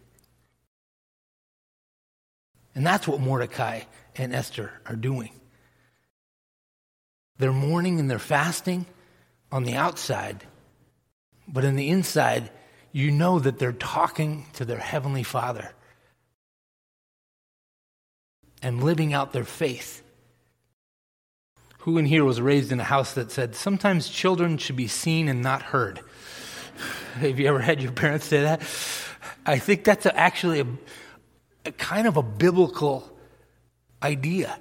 And 2.74 2.87
that's 2.87 3.08
what 3.08 3.20
Mordecai 3.20 3.82
and 4.14 4.34
Esther 4.34 4.72
are 4.84 4.96
doing. 4.96 5.30
They're 7.38 7.52
mourning 7.52 7.98
and 7.98 8.11
they're 8.11 8.18
fasting 8.18 8.84
on 9.50 9.64
the 9.64 9.74
outside 9.74 10.44
but 11.48 11.64
in 11.64 11.76
the 11.76 11.88
inside, 11.88 12.50
you 12.92 13.11
know 13.11 13.38
that 13.38 13.59
they're 13.59 13.72
talking 13.72 14.46
to 14.55 14.64
their 14.64 14.79
Heavenly 14.79 15.22
Father 15.22 15.72
and 18.62 18.83
living 18.83 19.12
out 19.12 19.33
their 19.33 19.44
faith. 19.44 20.03
Who 21.81 21.98
in 21.98 22.07
here 22.07 22.24
was 22.24 22.40
raised 22.40 22.72
in 22.72 22.81
a 22.81 22.85
house 22.85 23.14
that 23.14 23.31
said, 23.31 23.55
sometimes 23.55 24.09
children 24.09 24.59
should 24.59 24.77
be 24.77 24.88
seen 24.88 25.29
and 25.29 25.42
not 25.42 25.62
heard? 25.62 26.01
Have 27.14 27.38
you 27.38 27.46
ever 27.46 27.61
had 27.61 27.83
your 27.83 27.92
parents 27.92 28.27
say 28.27 28.42
that? 28.42 28.62
I 29.46 29.59
think 29.59 29.85
that's 29.85 30.07
a, 30.07 30.16
actually 30.16 30.61
a, 30.61 30.66
a 31.66 31.72
kind 31.72 32.07
of 32.07 32.16
a 32.16 32.22
biblical 32.22 33.11
idea. 34.03 34.59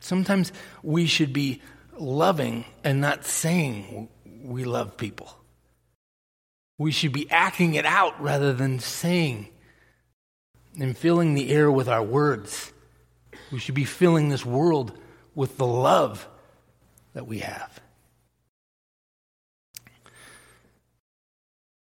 Sometimes 0.00 0.52
we 0.82 1.06
should 1.06 1.32
be 1.32 1.62
loving 1.98 2.64
and 2.82 3.00
not 3.00 3.24
saying 3.24 4.08
we 4.42 4.64
love 4.64 4.96
people. 4.96 5.34
We 6.78 6.90
should 6.90 7.12
be 7.12 7.30
acting 7.30 7.74
it 7.74 7.86
out 7.86 8.20
rather 8.20 8.52
than 8.52 8.80
saying 8.80 9.48
and 10.78 10.96
filling 10.96 11.34
the 11.34 11.50
air 11.50 11.70
with 11.70 11.88
our 11.88 12.02
words. 12.02 12.72
We 13.50 13.58
should 13.58 13.74
be 13.74 13.84
filling 13.84 14.28
this 14.30 14.44
world 14.44 14.92
with 15.34 15.58
the 15.58 15.66
love 15.66 16.26
that 17.14 17.26
we 17.26 17.40
have. 17.40 17.80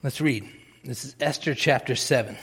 Let's 0.02 0.22
read. 0.22 0.50
This 0.84 1.06
is 1.06 1.16
Esther 1.20 1.54
chapter 1.54 1.96
7. 1.96 2.38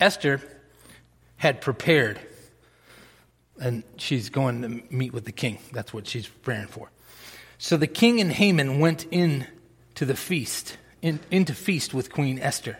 Esther 0.00 0.40
had 1.36 1.60
prepared 1.60 2.18
and 3.60 3.82
she's 3.96 4.30
going 4.30 4.62
to 4.62 4.94
meet 4.94 5.12
with 5.12 5.24
the 5.24 5.32
king. 5.32 5.58
That's 5.72 5.92
what 5.92 6.06
she's 6.06 6.26
preparing 6.26 6.68
for. 6.68 6.90
So 7.58 7.76
the 7.76 7.86
king 7.86 8.20
and 8.20 8.30
Haman 8.30 8.78
went 8.78 9.06
in 9.10 9.46
to 9.96 10.04
the 10.04 10.16
feast, 10.16 10.76
in, 11.02 11.20
into 11.30 11.54
feast 11.54 11.92
with 11.92 12.12
Queen 12.12 12.38
Esther. 12.38 12.78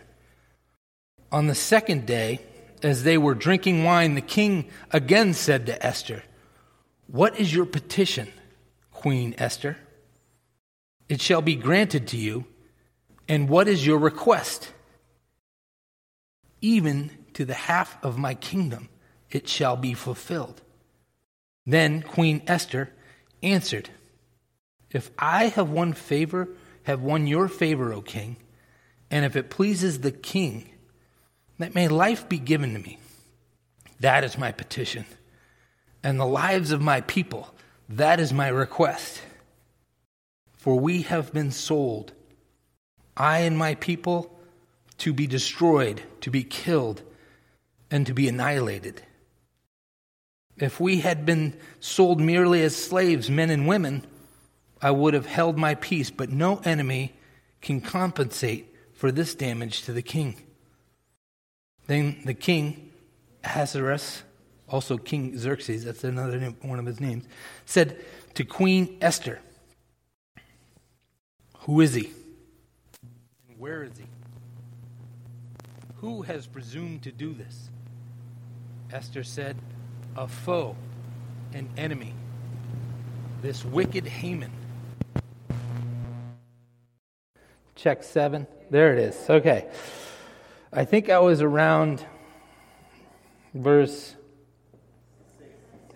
On 1.31 1.47
the 1.47 1.55
second 1.55 2.05
day, 2.05 2.39
as 2.81 3.03
they 3.03 3.17
were 3.17 3.35
drinking 3.35 3.83
wine, 3.83 4.15
the 4.15 4.21
king 4.21 4.69
again 4.91 5.33
said 5.33 5.65
to 5.65 5.85
Esther, 5.85 6.23
What 7.07 7.39
is 7.39 7.53
your 7.53 7.65
petition, 7.65 8.31
Queen 8.91 9.35
Esther? 9.37 9.77
It 11.09 11.21
shall 11.21 11.41
be 11.41 11.55
granted 11.55 12.07
to 12.09 12.17
you. 12.17 12.45
And 13.27 13.49
what 13.49 13.67
is 13.67 13.85
your 13.85 13.99
request? 13.99 14.71
Even 16.61 17.11
to 17.33 17.45
the 17.45 17.53
half 17.53 18.03
of 18.03 18.17
my 18.17 18.33
kingdom 18.33 18.89
it 19.31 19.47
shall 19.47 19.75
be 19.75 19.93
fulfilled. 19.93 20.61
Then 21.69 22.01
Queen 22.01 22.41
Esther 22.47 22.89
answered, 23.43 23.91
If 24.89 25.11
I 25.19 25.49
have 25.49 25.69
won 25.69 25.93
favor, 25.93 26.49
have 26.83 26.99
won 27.03 27.27
your 27.27 27.47
favor, 27.47 27.93
O 27.93 28.01
king, 28.01 28.37
and 29.11 29.23
if 29.23 29.35
it 29.35 29.51
pleases 29.51 29.99
the 29.99 30.11
king, 30.11 30.71
that 31.59 31.75
may 31.75 31.87
life 31.87 32.27
be 32.27 32.39
given 32.39 32.73
to 32.73 32.79
me. 32.79 32.97
That 33.99 34.23
is 34.23 34.35
my 34.35 34.51
petition. 34.51 35.05
And 36.01 36.19
the 36.19 36.25
lives 36.25 36.71
of 36.71 36.81
my 36.81 37.01
people, 37.01 37.53
that 37.87 38.19
is 38.19 38.33
my 38.33 38.47
request. 38.47 39.21
For 40.57 40.79
we 40.79 41.03
have 41.03 41.31
been 41.33 41.51
sold, 41.51 42.13
I 43.15 43.41
and 43.41 43.55
my 43.55 43.75
people, 43.75 44.39
to 44.99 45.13
be 45.13 45.27
destroyed, 45.27 46.01
to 46.21 46.31
be 46.31 46.43
killed, 46.43 47.03
and 47.91 48.07
to 48.07 48.13
be 48.15 48.27
annihilated. 48.27 49.03
If 50.59 50.79
we 50.79 50.99
had 50.99 51.25
been 51.25 51.57
sold 51.79 52.19
merely 52.19 52.61
as 52.63 52.75
slaves, 52.75 53.29
men 53.29 53.49
and 53.49 53.67
women, 53.67 54.05
I 54.81 54.91
would 54.91 55.13
have 55.13 55.25
held 55.25 55.57
my 55.57 55.75
peace, 55.75 56.09
but 56.09 56.29
no 56.29 56.61
enemy 56.65 57.13
can 57.61 57.81
compensate 57.81 58.75
for 58.93 59.11
this 59.11 59.35
damage 59.35 59.83
to 59.83 59.93
the 59.93 60.01
king. 60.01 60.35
Then 61.87 62.21
the 62.25 62.33
king, 62.33 62.91
Ahasuerus, 63.43 64.23
also 64.67 64.97
King 64.97 65.37
Xerxes, 65.37 65.85
that's 65.85 66.03
another 66.03 66.39
name, 66.39 66.55
one 66.61 66.79
of 66.79 66.85
his 66.85 66.99
names, 66.99 67.25
said 67.65 67.99
to 68.35 68.43
Queen 68.43 68.97
Esther, 69.01 69.39
Who 71.59 71.81
is 71.81 71.93
he? 71.93 72.11
And 73.49 73.57
where 73.57 73.83
is 73.83 73.97
he? 73.97 74.05
Who 75.97 76.21
has 76.21 76.47
presumed 76.47 77.03
to 77.03 77.11
do 77.11 77.33
this? 77.33 77.69
Esther 78.91 79.23
said, 79.23 79.57
A 80.15 80.27
foe, 80.27 80.75
an 81.53 81.69
enemy, 81.77 82.13
this 83.41 83.63
wicked 83.63 84.05
Haman. 84.05 84.51
Check 87.75 88.03
seven. 88.03 88.47
There 88.69 88.93
it 88.93 88.99
is. 88.99 89.29
Okay. 89.29 89.67
I 90.71 90.85
think 90.85 91.09
I 91.09 91.19
was 91.19 91.41
around 91.41 92.05
verse 93.53 94.15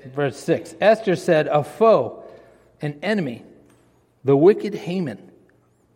verse 0.06 0.38
6. 0.38 0.76
Esther 0.82 1.16
said, 1.16 1.48
A 1.48 1.64
foe, 1.64 2.24
an 2.82 3.00
enemy, 3.02 3.44
the 4.24 4.36
wicked 4.36 4.74
Haman. 4.74 5.32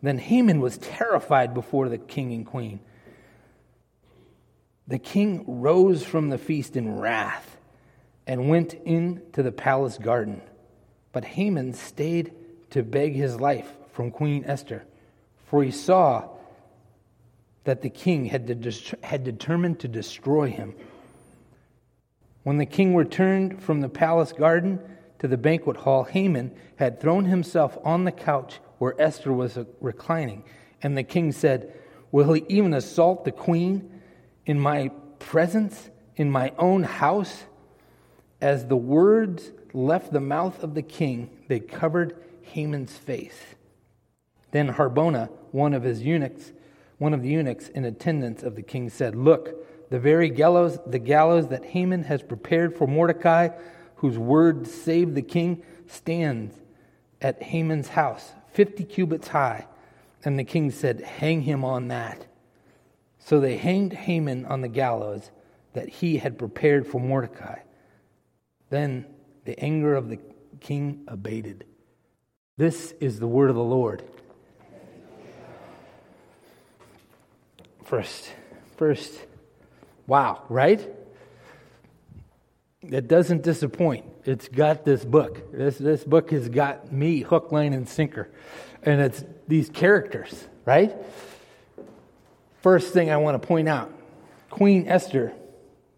Then 0.02 0.18
Haman 0.18 0.60
was 0.60 0.78
terrified 0.78 1.54
before 1.54 1.88
the 1.88 1.98
king 1.98 2.32
and 2.32 2.46
queen. 2.46 2.80
The 4.86 4.98
king 4.98 5.44
rose 5.46 6.04
from 6.04 6.28
the 6.28 6.38
feast 6.38 6.76
in 6.76 6.98
wrath 6.98 7.47
and 8.28 8.50
went 8.50 8.74
into 8.74 9.42
the 9.42 9.50
palace 9.50 9.96
garden. 9.96 10.42
But 11.12 11.24
Haman 11.24 11.72
stayed 11.72 12.32
to 12.70 12.82
beg 12.82 13.14
his 13.14 13.40
life 13.40 13.72
from 13.92 14.10
Queen 14.10 14.44
Esther, 14.46 14.84
for 15.46 15.64
he 15.64 15.70
saw 15.70 16.28
that 17.64 17.80
the 17.80 17.88
king 17.88 18.26
had, 18.26 18.46
de- 18.46 18.96
had 19.02 19.24
determined 19.24 19.80
to 19.80 19.88
destroy 19.88 20.50
him. 20.50 20.74
When 22.42 22.58
the 22.58 22.66
king 22.66 22.94
returned 22.94 23.62
from 23.62 23.80
the 23.80 23.88
palace 23.88 24.32
garden 24.32 24.80
to 25.18 25.26
the 25.26 25.38
banquet 25.38 25.78
hall, 25.78 26.04
Haman 26.04 26.54
had 26.76 27.00
thrown 27.00 27.24
himself 27.24 27.78
on 27.82 28.04
the 28.04 28.12
couch 28.12 28.60
where 28.76 28.94
Esther 29.00 29.32
was 29.32 29.56
uh, 29.56 29.64
reclining. 29.80 30.44
And 30.82 30.96
the 30.96 31.02
king 31.02 31.32
said, 31.32 31.74
Will 32.12 32.34
he 32.34 32.44
even 32.48 32.74
assault 32.74 33.24
the 33.24 33.32
queen 33.32 34.00
in 34.46 34.60
my 34.60 34.90
presence, 35.18 35.90
in 36.16 36.30
my 36.30 36.52
own 36.58 36.84
house? 36.84 37.44
As 38.40 38.66
the 38.66 38.76
words 38.76 39.50
left 39.72 40.12
the 40.12 40.20
mouth 40.20 40.62
of 40.62 40.74
the 40.74 40.82
king, 40.82 41.30
they 41.48 41.60
covered 41.60 42.16
Haman's 42.42 42.96
face. 42.96 43.38
Then 44.50 44.74
Harbona, 44.74 45.28
one 45.52 45.74
of 45.74 45.82
his 45.82 46.02
eunuchs, 46.02 46.52
one 46.98 47.14
of 47.14 47.22
the 47.22 47.28
eunuchs 47.28 47.68
in 47.68 47.84
attendance 47.84 48.42
of 48.42 48.56
the 48.56 48.62
king, 48.62 48.90
said, 48.90 49.14
Look, 49.14 49.90
the 49.90 49.98
very 49.98 50.30
gallows, 50.30 50.78
the 50.86 50.98
gallows 50.98 51.48
that 51.48 51.64
Haman 51.64 52.04
has 52.04 52.22
prepared 52.22 52.76
for 52.76 52.86
Mordecai, 52.86 53.48
whose 53.96 54.18
word 54.18 54.66
saved 54.66 55.14
the 55.14 55.22
king, 55.22 55.62
stands 55.86 56.54
at 57.20 57.42
Haman's 57.42 57.88
house, 57.88 58.32
fifty 58.52 58.84
cubits 58.84 59.28
high. 59.28 59.66
And 60.24 60.38
the 60.38 60.44
king 60.44 60.70
said, 60.70 61.00
Hang 61.00 61.42
him 61.42 61.64
on 61.64 61.88
that. 61.88 62.26
So 63.18 63.40
they 63.40 63.56
hanged 63.56 63.92
Haman 63.92 64.46
on 64.46 64.60
the 64.60 64.68
gallows 64.68 65.30
that 65.74 65.88
he 65.88 66.18
had 66.18 66.38
prepared 66.38 66.86
for 66.86 67.00
Mordecai. 67.00 67.58
Then 68.70 69.06
the 69.44 69.58
anger 69.58 69.94
of 69.94 70.08
the 70.08 70.18
king 70.60 71.04
abated. 71.08 71.64
This 72.56 72.92
is 73.00 73.20
the 73.20 73.26
word 73.26 73.50
of 73.50 73.56
the 73.56 73.62
Lord. 73.62 74.02
First, 77.84 78.30
first, 78.76 79.14
wow, 80.06 80.42
right? 80.48 80.86
It 82.82 83.08
doesn't 83.08 83.42
disappoint. 83.42 84.04
It's 84.24 84.48
got 84.48 84.84
this 84.84 85.04
book. 85.04 85.52
This, 85.52 85.78
this 85.78 86.04
book 86.04 86.30
has 86.32 86.48
got 86.48 86.92
me 86.92 87.20
hook, 87.20 87.50
line, 87.50 87.72
and 87.72 87.88
sinker. 87.88 88.28
And 88.82 89.00
it's 89.00 89.24
these 89.46 89.70
characters, 89.70 90.46
right? 90.64 90.94
First 92.60 92.92
thing 92.92 93.10
I 93.10 93.16
want 93.16 93.40
to 93.40 93.46
point 93.46 93.68
out 93.68 93.92
Queen 94.50 94.86
Esther 94.86 95.32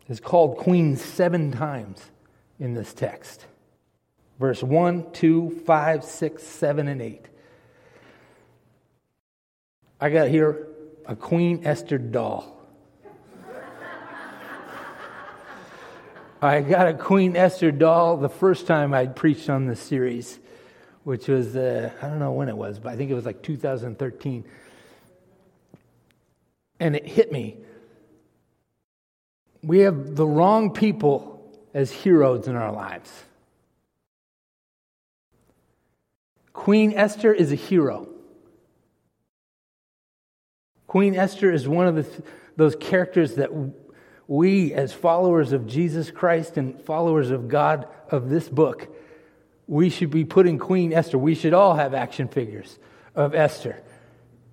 is 0.09 0.21
called 0.21 0.59
queen 0.59 0.97
seven 0.97 1.53
times 1.53 2.11
in 2.61 2.75
this 2.75 2.95
text 2.95 3.47
verse 4.41 4.63
1, 4.63 5.13
2, 5.13 5.63
5, 5.67 6.03
6, 6.03 6.43
7, 6.43 6.89
and 6.89 7.03
8. 7.03 7.27
I 10.01 10.09
got 10.09 10.29
here 10.29 10.67
a 11.05 11.15
Queen 11.15 11.61
Esther 11.65 11.99
doll. 11.99 12.57
I 16.43 16.63
got 16.63 16.89
a 16.89 16.95
Queen 16.95 17.37
Esther 17.37 17.71
doll 17.71 18.17
the 18.17 18.31
first 18.31 18.67
time 18.67 18.95
I 18.95 19.09
preached 19.09 19.51
on 19.51 19.67
this 19.67 19.79
series, 19.79 20.39
which 21.05 21.29
was, 21.29 21.55
uh, 21.55 21.91
I 22.01 22.09
don't 22.09 22.19
know 22.19 22.33
when 22.33 22.49
it 22.49 22.57
was, 22.57 22.79
but 22.79 22.95
I 22.95 22.97
think 22.97 23.11
it 23.11 23.15
was 23.15 23.27
like 23.27 23.43
2013 23.43 24.45
and 26.81 26.97
it 26.97 27.07
hit 27.07 27.31
me. 27.31 27.59
We 29.63 29.81
have 29.81 30.17
the 30.17 30.27
wrong 30.27 30.73
people 30.73 31.40
as 31.73 31.91
heroes 31.91 32.49
in 32.49 32.57
our 32.57 32.73
lives. 32.73 33.11
Queen 36.53 36.93
Esther 36.95 37.33
is 37.33 37.53
a 37.53 37.57
hero. 37.57 38.09
Queen 40.87 41.15
Esther 41.15 41.53
is 41.53 41.69
one 41.69 41.87
of 41.87 41.95
the, 41.95 42.23
those 42.57 42.77
characters 42.77 43.37
that 43.37 43.51
we, 44.27 44.73
as 44.75 44.93
followers 44.93 45.53
of 45.53 45.67
Jesus 45.67 46.11
Christ 46.11 46.57
and 46.57 46.81
followers 46.83 47.31
of 47.31 47.49
God 47.49 47.89
of 48.11 48.29
this 48.29 48.49
book, 48.49 48.89
we 49.67 49.89
should 49.89 50.11
be 50.11 50.25
putting 50.25 50.59
Queen 50.59 50.93
Esther. 50.93 51.17
We 51.17 51.35
should 51.35 51.55
all 51.55 51.75
have 51.75 51.95
action 51.95 52.29
figures 52.29 52.79
of 53.15 53.35
Esther 53.35 53.81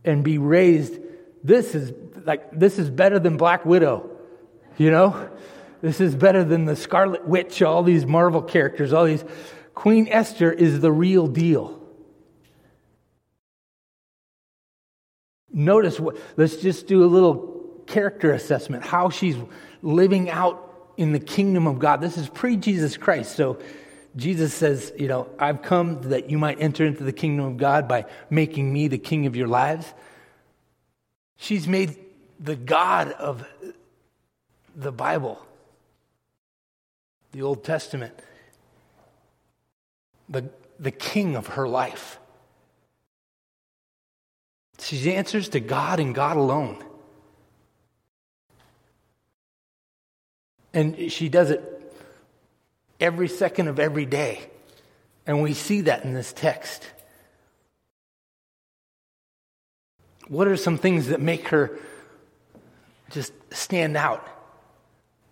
and 0.06 0.24
be 0.24 0.38
raised. 0.38 0.98
This 1.44 1.76
is 1.76 1.92
like 2.26 2.52
this 2.52 2.80
is 2.80 2.90
better 2.90 3.20
than 3.20 3.38
Black 3.38 3.66
Widow, 3.66 4.10
you 4.78 4.92
know? 4.92 5.30
This 5.82 6.02
is 6.02 6.16
better 6.16 6.44
than 6.44 6.66
the 6.66 6.76
Scarlet 6.76 7.28
Witch, 7.28 7.62
all 7.62 7.84
these 7.84 8.06
Marvel 8.06 8.42
characters, 8.42 8.94
all 8.94 9.06
these. 9.06 9.24
Queen 9.76 10.08
Esther 10.10 10.52
is 10.52 10.80
the 10.80 10.92
real 10.92 11.28
deal. 11.28 11.80
Notice 15.52 16.00
what, 16.00 16.18
let's 16.36 16.58
just 16.58 16.88
do 16.88 17.04
a 17.04 17.06
little 17.06 17.82
character 17.88 18.32
assessment, 18.32 18.86
how 18.86 19.10
she's 19.10 19.36
living 19.82 20.30
out 20.30 20.92
in 20.98 21.14
the 21.14 21.20
kingdom 21.20 21.68
of 21.68 21.80
God. 21.80 22.02
This 22.02 22.18
is 22.18 22.28
pre 22.28 22.58
Jesus 22.58 22.98
Christ. 22.98 23.36
So 23.36 23.60
Jesus 24.16 24.54
says, 24.54 24.92
You 24.98 25.08
know, 25.08 25.30
I've 25.40 25.62
come 25.62 26.02
that 26.10 26.30
you 26.30 26.38
might 26.38 26.60
enter 26.60 26.86
into 26.86 27.04
the 27.04 27.14
kingdom 27.14 27.46
of 27.46 27.58
God 27.58 27.88
by 27.88 28.06
making 28.30 28.72
me 28.72 28.88
the 28.88 28.98
king 28.98 29.26
of 29.26 29.36
your 29.36 29.48
lives. 29.48 29.94
She's 31.38 31.68
made 31.68 31.98
the 32.40 32.56
God 32.56 33.12
of 33.12 33.48
the 34.76 34.92
Bible, 34.92 35.40
the 37.38 37.44
Old 37.44 37.64
Testament, 37.64 38.20
the, 40.28 40.50
the 40.80 40.90
king 40.90 41.36
of 41.36 41.46
her 41.50 41.68
life. 41.68 42.18
She 44.80 45.14
answers 45.14 45.50
to 45.50 45.60
God 45.60 46.00
and 46.00 46.16
God 46.16 46.38
alone. 46.38 46.84
And 50.74 51.12
she 51.12 51.30
does 51.30 51.52
it 51.52 51.64
every 53.00 53.28
second 53.28 53.68
of 53.68 53.80
every 53.80 54.08
day. 54.08 54.42
And 55.28 55.44
we 55.44 55.54
see 55.54 55.82
that 55.82 56.06
in 56.06 56.16
this 56.16 56.34
text. 56.34 56.90
What 60.28 60.48
are 60.48 60.58
some 60.58 60.80
things 60.80 61.10
that 61.10 61.22
make 61.22 61.50
her 61.50 61.78
just 63.12 63.32
stand 63.54 63.96
out 63.96 64.28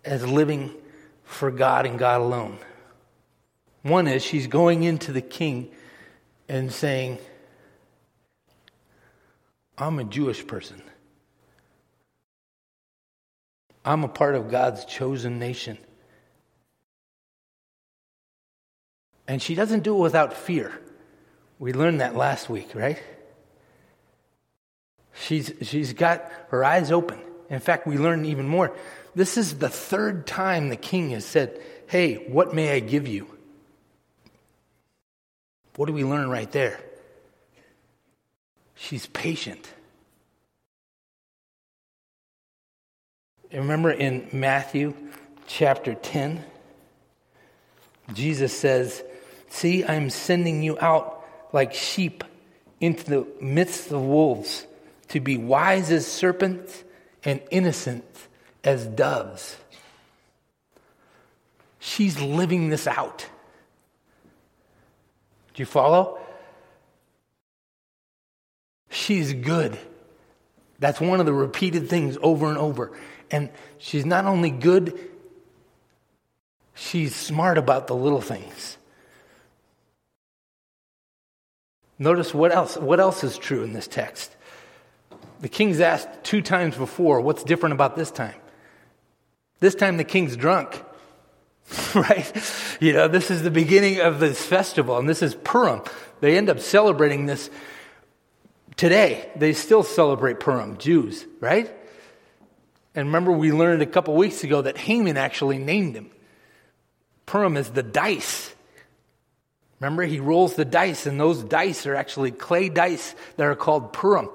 as 0.04 0.24
living 0.24 0.72
for 1.26 1.50
God 1.50 1.84
and 1.84 1.98
God 1.98 2.22
alone. 2.22 2.58
One 3.82 4.08
is 4.08 4.24
she's 4.24 4.46
going 4.46 4.84
into 4.84 5.12
the 5.12 5.20
king 5.20 5.70
and 6.48 6.72
saying, 6.72 7.18
I'm 9.76 9.98
a 9.98 10.04
Jewish 10.04 10.46
person. 10.46 10.80
I'm 13.84 14.02
a 14.02 14.08
part 14.08 14.34
of 14.34 14.50
God's 14.50 14.84
chosen 14.84 15.38
nation. 15.38 15.78
And 19.28 19.42
she 19.42 19.54
doesn't 19.54 19.82
do 19.82 19.94
it 19.96 20.00
without 20.00 20.32
fear. 20.32 20.72
We 21.58 21.72
learned 21.72 22.00
that 22.00 22.16
last 22.16 22.48
week, 22.48 22.70
right? 22.74 23.02
She's, 25.14 25.52
she's 25.62 25.92
got 25.92 26.30
her 26.48 26.64
eyes 26.64 26.90
open. 26.92 27.20
In 27.48 27.60
fact, 27.60 27.86
we 27.86 27.98
learned 27.98 28.26
even 28.26 28.48
more. 28.48 28.72
This 29.16 29.38
is 29.38 29.58
the 29.58 29.70
third 29.70 30.26
time 30.26 30.68
the 30.68 30.76
king 30.76 31.10
has 31.10 31.24
said, 31.24 31.58
Hey, 31.86 32.16
what 32.28 32.54
may 32.54 32.72
I 32.72 32.80
give 32.80 33.08
you? 33.08 33.26
What 35.76 35.86
do 35.86 35.94
we 35.94 36.04
learn 36.04 36.28
right 36.28 36.52
there? 36.52 36.78
She's 38.74 39.06
patient. 39.06 39.66
Remember 43.50 43.90
in 43.90 44.28
Matthew 44.34 44.92
chapter 45.46 45.94
10, 45.94 46.44
Jesus 48.12 48.52
says, 48.52 49.02
See, 49.48 49.82
I'm 49.82 50.10
sending 50.10 50.62
you 50.62 50.78
out 50.78 51.24
like 51.54 51.72
sheep 51.72 52.22
into 52.80 53.04
the 53.04 53.26
midst 53.40 53.90
of 53.92 54.02
wolves 54.02 54.66
to 55.08 55.20
be 55.20 55.38
wise 55.38 55.90
as 55.90 56.06
serpents 56.06 56.84
and 57.24 57.40
innocent 57.50 58.04
as 58.66 58.84
doves. 58.84 59.56
She's 61.78 62.20
living 62.20 62.68
this 62.68 62.86
out. 62.86 63.26
Do 65.54 65.62
you 65.62 65.66
follow? 65.66 66.18
She's 68.90 69.32
good. 69.32 69.78
That's 70.78 71.00
one 71.00 71.20
of 71.20 71.26
the 71.26 71.32
repeated 71.32 71.88
things 71.88 72.18
over 72.20 72.48
and 72.48 72.58
over. 72.58 72.92
And 73.30 73.50
she's 73.78 74.04
not 74.04 74.26
only 74.26 74.50
good, 74.50 74.98
she's 76.74 77.14
smart 77.14 77.56
about 77.56 77.86
the 77.86 77.94
little 77.94 78.20
things. 78.20 78.76
Notice 81.98 82.34
what 82.34 82.52
else 82.52 82.76
what 82.76 83.00
else 83.00 83.24
is 83.24 83.38
true 83.38 83.62
in 83.62 83.72
this 83.72 83.86
text. 83.86 84.34
The 85.40 85.48
king's 85.48 85.80
asked 85.80 86.08
two 86.24 86.42
times 86.42 86.76
before, 86.76 87.20
what's 87.20 87.42
different 87.42 87.74
about 87.74 87.96
this 87.96 88.10
time? 88.10 88.34
This 89.60 89.74
time 89.74 89.96
the 89.96 90.04
king's 90.04 90.36
drunk. 90.36 90.82
right? 91.94 92.32
You 92.80 92.92
know, 92.92 93.08
this 93.08 93.30
is 93.30 93.42
the 93.42 93.50
beginning 93.50 94.00
of 94.00 94.20
this 94.20 94.44
festival, 94.44 94.98
and 94.98 95.08
this 95.08 95.22
is 95.22 95.34
Purim. 95.34 95.82
They 96.20 96.36
end 96.36 96.48
up 96.48 96.60
celebrating 96.60 97.26
this 97.26 97.50
today. 98.76 99.30
They 99.36 99.52
still 99.52 99.82
celebrate 99.82 100.40
Purim, 100.40 100.78
Jews, 100.78 101.26
right? 101.40 101.72
And 102.94 103.08
remember, 103.08 103.32
we 103.32 103.52
learned 103.52 103.82
a 103.82 103.86
couple 103.86 104.14
weeks 104.14 104.44
ago 104.44 104.62
that 104.62 104.78
Haman 104.78 105.16
actually 105.16 105.58
named 105.58 105.96
him. 105.96 106.10
Purim 107.26 107.56
is 107.56 107.70
the 107.70 107.82
dice. 107.82 108.54
Remember, 109.80 110.04
he 110.04 110.20
rolls 110.20 110.54
the 110.54 110.64
dice, 110.64 111.06
and 111.06 111.20
those 111.20 111.42
dice 111.42 111.86
are 111.86 111.94
actually 111.94 112.30
clay 112.30 112.68
dice 112.68 113.14
that 113.36 113.44
are 113.44 113.56
called 113.56 113.92
Purim. 113.92 114.30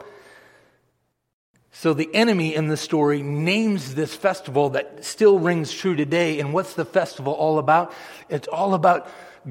So 1.72 1.94
the 1.94 2.14
enemy 2.14 2.54
in 2.54 2.68
the 2.68 2.78
story 2.78 3.22
names 3.22 3.96
this 3.96 4.14
festival 4.14 4.72
that 4.72 5.06
still 5.06 5.40
rings 5.40 5.72
true 5.72 5.96
today. 5.96 6.40
And 6.40 6.54
what's 6.54 6.74
the 6.74 6.86
festival 6.86 7.34
all 7.34 7.60
about? 7.60 7.94
It's 8.30 8.48
all 8.48 8.74
about 8.74 9.10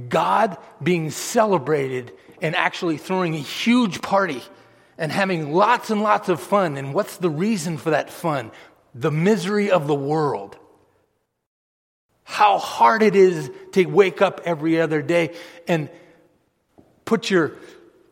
God 0.08 0.56
being 0.82 1.10
celebrated 1.10 2.12
and 2.42 2.54
actually 2.54 2.98
throwing 2.98 3.34
a 3.34 3.38
huge 3.38 4.02
party 4.02 4.42
and 4.98 5.10
having 5.10 5.52
lots 5.52 5.90
and 5.90 6.02
lots 6.02 6.28
of 6.28 6.40
fun. 6.40 6.76
And 6.76 6.92
what's 6.92 7.16
the 7.16 7.30
reason 7.30 7.78
for 7.78 7.90
that 7.90 8.10
fun? 8.10 8.50
the 8.94 9.10
misery 9.10 9.70
of 9.70 9.86
the 9.86 9.94
world. 9.94 10.56
How 12.24 12.58
hard 12.58 13.02
it 13.02 13.16
is 13.16 13.50
to 13.72 13.84
wake 13.86 14.22
up 14.22 14.40
every 14.44 14.80
other 14.80 15.02
day 15.02 15.34
and 15.66 15.90
put 17.04 17.30
your 17.30 17.52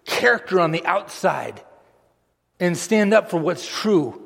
character 0.04 0.60
on 0.60 0.72
the 0.72 0.84
outside 0.84 1.62
and 2.60 2.76
stand 2.76 3.14
up 3.14 3.30
for 3.30 3.38
what's 3.38 3.66
true. 3.66 4.22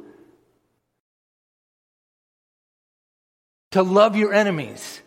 To 3.73 3.83
love 3.83 4.17
your 4.17 4.33
enemies. 4.33 5.01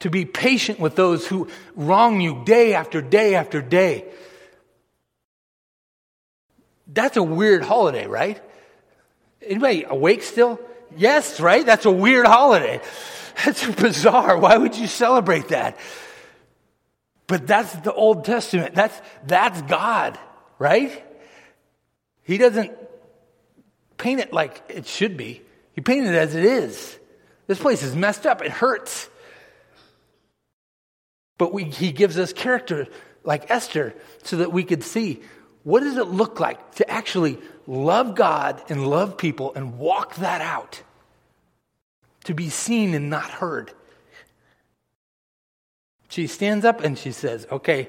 To 0.00 0.10
be 0.10 0.24
patient 0.24 0.80
with 0.80 0.96
those 0.96 1.26
who 1.26 1.48
wrong 1.74 2.20
you 2.20 2.42
day 2.44 2.74
after 2.74 3.02
day 3.02 3.34
after 3.34 3.60
day. 3.60 4.04
That's 6.86 7.16
a 7.16 7.22
weird 7.22 7.64
holiday, 7.64 8.06
right? 8.06 8.40
Anybody 9.42 9.84
awake 9.84 10.22
still? 10.22 10.60
Yes, 10.96 11.40
right? 11.40 11.64
That's 11.64 11.86
a 11.86 11.90
weird 11.90 12.26
holiday. 12.26 12.80
That's 13.44 13.64
bizarre. 13.74 14.36
Why 14.36 14.56
would 14.56 14.76
you 14.76 14.86
celebrate 14.86 15.48
that? 15.48 15.78
But 17.26 17.46
that's 17.46 17.72
the 17.72 17.92
Old 17.92 18.24
Testament. 18.24 18.74
That's, 18.74 19.00
that's 19.24 19.62
God, 19.62 20.18
right? 20.58 21.02
He 22.22 22.38
doesn't 22.38 22.72
paint 23.96 24.20
it 24.20 24.32
like 24.32 24.62
it 24.68 24.86
should 24.86 25.16
be. 25.16 25.42
He 25.72 25.80
painted 25.80 26.14
it 26.14 26.16
as 26.16 26.34
it 26.34 26.44
is. 26.44 26.98
This 27.46 27.58
place 27.58 27.82
is 27.82 27.94
messed 27.94 28.26
up. 28.26 28.42
It 28.42 28.50
hurts. 28.50 29.08
But 31.38 31.52
we, 31.52 31.64
he 31.64 31.92
gives 31.92 32.18
us 32.18 32.32
character 32.32 32.86
like 33.24 33.50
Esther 33.50 33.94
so 34.22 34.36
that 34.36 34.52
we 34.52 34.64
could 34.64 34.82
see 34.82 35.20
what 35.62 35.80
does 35.80 35.96
it 35.96 36.06
look 36.06 36.40
like 36.40 36.76
to 36.76 36.90
actually 36.90 37.38
love 37.66 38.14
God 38.14 38.62
and 38.68 38.86
love 38.86 39.18
people 39.18 39.52
and 39.54 39.78
walk 39.78 40.16
that 40.16 40.40
out? 40.40 40.82
To 42.24 42.34
be 42.34 42.48
seen 42.48 42.94
and 42.94 43.10
not 43.10 43.30
heard. 43.30 43.72
She 46.08 46.26
stands 46.26 46.64
up 46.64 46.82
and 46.82 46.98
she 46.98 47.12
says, 47.12 47.46
Okay, 47.50 47.88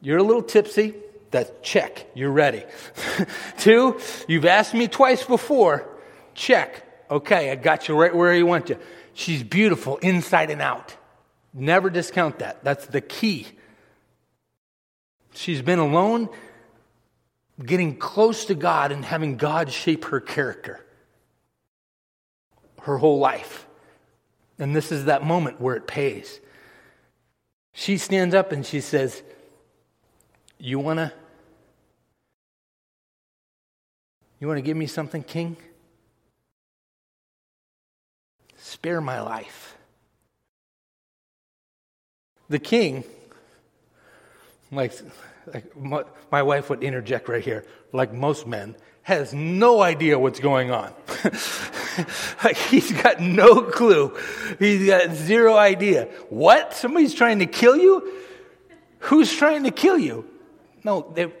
you're 0.00 0.18
a 0.18 0.22
little 0.22 0.42
tipsy. 0.42 0.94
That's 1.34 1.50
check. 1.62 2.06
You're 2.14 2.30
ready. 2.30 2.62
Two, 3.58 3.98
you've 4.28 4.44
asked 4.44 4.72
me 4.72 4.86
twice 4.86 5.24
before. 5.24 5.84
Check. 6.34 7.10
Okay, 7.10 7.50
I 7.50 7.56
got 7.56 7.88
you 7.88 7.96
right 7.96 8.14
where 8.14 8.32
you 8.32 8.46
want 8.46 8.68
you. 8.68 8.78
She's 9.14 9.42
beautiful 9.42 9.96
inside 9.96 10.50
and 10.50 10.62
out. 10.62 10.96
Never 11.52 11.90
discount 11.90 12.38
that. 12.38 12.62
That's 12.62 12.86
the 12.86 13.00
key. 13.00 13.48
She's 15.32 15.60
been 15.60 15.80
alone 15.80 16.28
getting 17.60 17.96
close 17.96 18.44
to 18.44 18.54
God 18.54 18.92
and 18.92 19.04
having 19.04 19.36
God 19.36 19.72
shape 19.72 20.04
her 20.04 20.20
character 20.20 20.86
her 22.82 22.96
whole 22.96 23.18
life. 23.18 23.66
And 24.60 24.76
this 24.76 24.92
is 24.92 25.06
that 25.06 25.24
moment 25.24 25.60
where 25.60 25.74
it 25.74 25.88
pays. 25.88 26.38
She 27.72 27.98
stands 27.98 28.36
up 28.36 28.52
and 28.52 28.64
she 28.64 28.80
says, 28.80 29.20
You 30.60 30.78
want 30.78 31.00
to 31.00 31.12
You 34.40 34.48
want 34.48 34.58
to 34.58 34.62
give 34.62 34.76
me 34.76 34.86
something, 34.86 35.22
king? 35.22 35.56
Spare 38.56 39.00
my 39.00 39.20
life. 39.20 39.76
The 42.48 42.58
king 42.58 43.04
like 44.74 44.92
like 45.52 45.76
my, 45.76 46.04
my 46.32 46.42
wife 46.42 46.70
would 46.70 46.82
interject 46.82 47.28
right 47.28 47.42
here, 47.42 47.64
like 47.92 48.12
most 48.12 48.46
men, 48.46 48.76
has 49.02 49.34
no 49.34 49.82
idea 49.82 50.18
what's 50.18 50.40
going 50.40 50.70
on. 50.70 50.92
like 52.44 52.56
he's 52.56 52.90
got 52.92 53.20
no 53.20 53.62
clue. 53.62 54.16
He's 54.58 54.86
got 54.86 55.12
zero 55.12 55.56
idea. 55.56 56.06
What? 56.30 56.74
Somebody's 56.74 57.14
trying 57.14 57.40
to 57.40 57.46
kill 57.46 57.76
you? 57.76 58.10
Who's 59.00 59.34
trying 59.34 59.64
to 59.64 59.70
kill 59.70 59.98
you? 59.98 60.28
No, 60.82 61.12
there, 61.14 61.32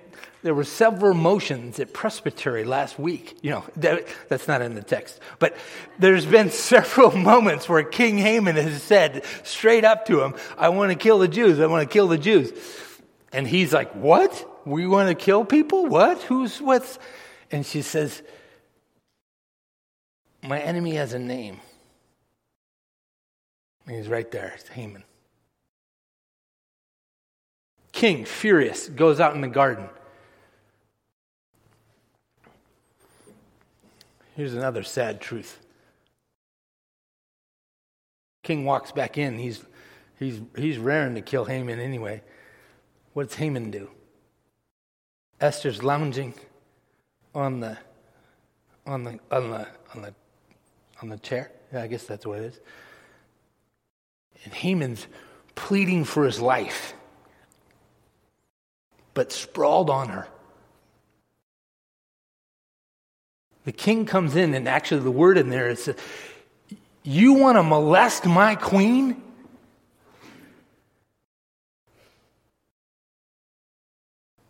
there 0.44 0.54
were 0.54 0.64
several 0.64 1.14
motions 1.14 1.80
at 1.80 1.94
Presbytery 1.94 2.64
last 2.64 2.98
week. 2.98 3.38
You 3.40 3.52
know, 3.52 3.64
that, 3.76 4.06
that's 4.28 4.46
not 4.46 4.60
in 4.60 4.74
the 4.74 4.82
text. 4.82 5.18
But 5.38 5.56
there's 5.98 6.26
been 6.26 6.50
several 6.50 7.16
moments 7.16 7.66
where 7.66 7.82
King 7.82 8.18
Haman 8.18 8.56
has 8.56 8.82
said 8.82 9.24
straight 9.42 9.86
up 9.86 10.04
to 10.06 10.22
him, 10.22 10.34
I 10.58 10.68
want 10.68 10.92
to 10.92 10.98
kill 10.98 11.18
the 11.18 11.28
Jews. 11.28 11.60
I 11.60 11.66
want 11.66 11.88
to 11.88 11.90
kill 11.90 12.08
the 12.08 12.18
Jews. 12.18 12.52
And 13.32 13.48
he's 13.48 13.72
like, 13.72 13.92
What? 13.92 14.46
We 14.66 14.86
want 14.86 15.08
to 15.08 15.14
kill 15.14 15.46
people? 15.46 15.86
What? 15.86 16.20
Who's 16.24 16.60
what's? 16.60 16.98
And 17.50 17.64
she 17.64 17.80
says, 17.80 18.22
My 20.42 20.60
enemy 20.60 20.96
has 20.96 21.14
a 21.14 21.18
name. 21.18 21.58
And 23.86 23.96
he's 23.96 24.08
right 24.08 24.30
there. 24.30 24.52
It's 24.58 24.68
Haman. 24.68 25.04
King, 27.92 28.26
furious, 28.26 28.90
goes 28.90 29.20
out 29.20 29.34
in 29.34 29.40
the 29.40 29.48
garden. 29.48 29.88
Here's 34.34 34.54
another 34.54 34.82
sad 34.82 35.20
truth. 35.20 35.60
King 38.42 38.64
walks 38.64 38.92
back 38.92 39.16
in. 39.16 39.38
He's, 39.38 39.64
he's, 40.18 40.40
he's 40.56 40.78
raring 40.78 41.14
to 41.14 41.22
kill 41.22 41.44
Haman 41.44 41.80
anyway. 41.80 42.22
What 43.12 43.28
does 43.28 43.36
Haman 43.36 43.70
do? 43.70 43.90
Esther's 45.40 45.82
lounging 45.82 46.34
on 47.34 47.60
the 47.60 47.76
on 48.86 49.04
the 49.04 49.18
on 49.30 49.50
the 49.50 49.66
on 49.94 50.02
the 50.02 50.14
on 51.02 51.08
the 51.08 51.18
chair. 51.18 51.50
Yeah, 51.72 51.82
I 51.82 51.86
guess 51.86 52.04
that's 52.04 52.26
what 52.26 52.38
it 52.38 52.44
is. 52.44 52.60
And 54.44 54.52
Haman's 54.52 55.06
pleading 55.54 56.04
for 56.04 56.24
his 56.24 56.40
life, 56.40 56.94
but 59.14 59.32
sprawled 59.32 59.90
on 59.90 60.08
her. 60.08 60.28
The 63.64 63.72
king 63.72 64.04
comes 64.04 64.36
in, 64.36 64.54
and 64.54 64.68
actually, 64.68 65.00
the 65.00 65.10
word 65.10 65.38
in 65.38 65.48
there 65.48 65.68
is, 65.68 65.92
You 67.02 67.34
want 67.34 67.56
to 67.56 67.62
molest 67.62 68.26
my 68.26 68.54
queen? 68.54 69.22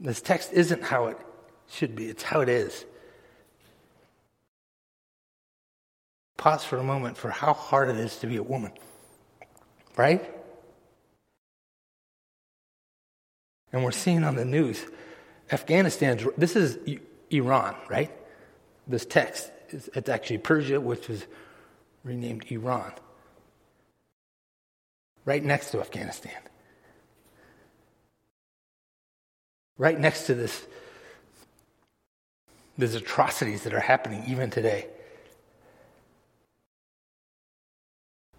This 0.00 0.20
text 0.20 0.52
isn't 0.52 0.82
how 0.82 1.06
it 1.06 1.18
should 1.70 1.96
be, 1.96 2.06
it's 2.06 2.22
how 2.22 2.40
it 2.40 2.48
is. 2.48 2.84
Pause 6.36 6.64
for 6.64 6.76
a 6.76 6.82
moment 6.82 7.16
for 7.16 7.30
how 7.30 7.54
hard 7.54 7.88
it 7.88 7.96
is 7.96 8.18
to 8.18 8.26
be 8.26 8.36
a 8.36 8.42
woman, 8.42 8.72
right? 9.96 10.30
And 13.72 13.82
we're 13.82 13.92
seeing 13.92 14.24
on 14.24 14.34
the 14.34 14.44
news, 14.44 14.84
Afghanistan's, 15.50 16.24
this 16.36 16.54
is 16.54 16.78
Iran, 17.30 17.74
right? 17.88 18.10
This 18.86 19.06
text, 19.06 19.50
it's 19.70 20.08
actually 20.08 20.38
Persia, 20.38 20.80
which 20.80 21.08
was 21.08 21.24
renamed 22.02 22.44
Iran, 22.50 22.92
right 25.24 25.42
next 25.42 25.70
to 25.70 25.80
Afghanistan. 25.80 26.36
Right 29.78 29.98
next 29.98 30.26
to 30.26 30.34
this, 30.34 30.66
these 32.78 32.94
atrocities 32.94 33.62
that 33.64 33.72
are 33.74 33.80
happening 33.80 34.22
even 34.28 34.50
today. 34.50 34.86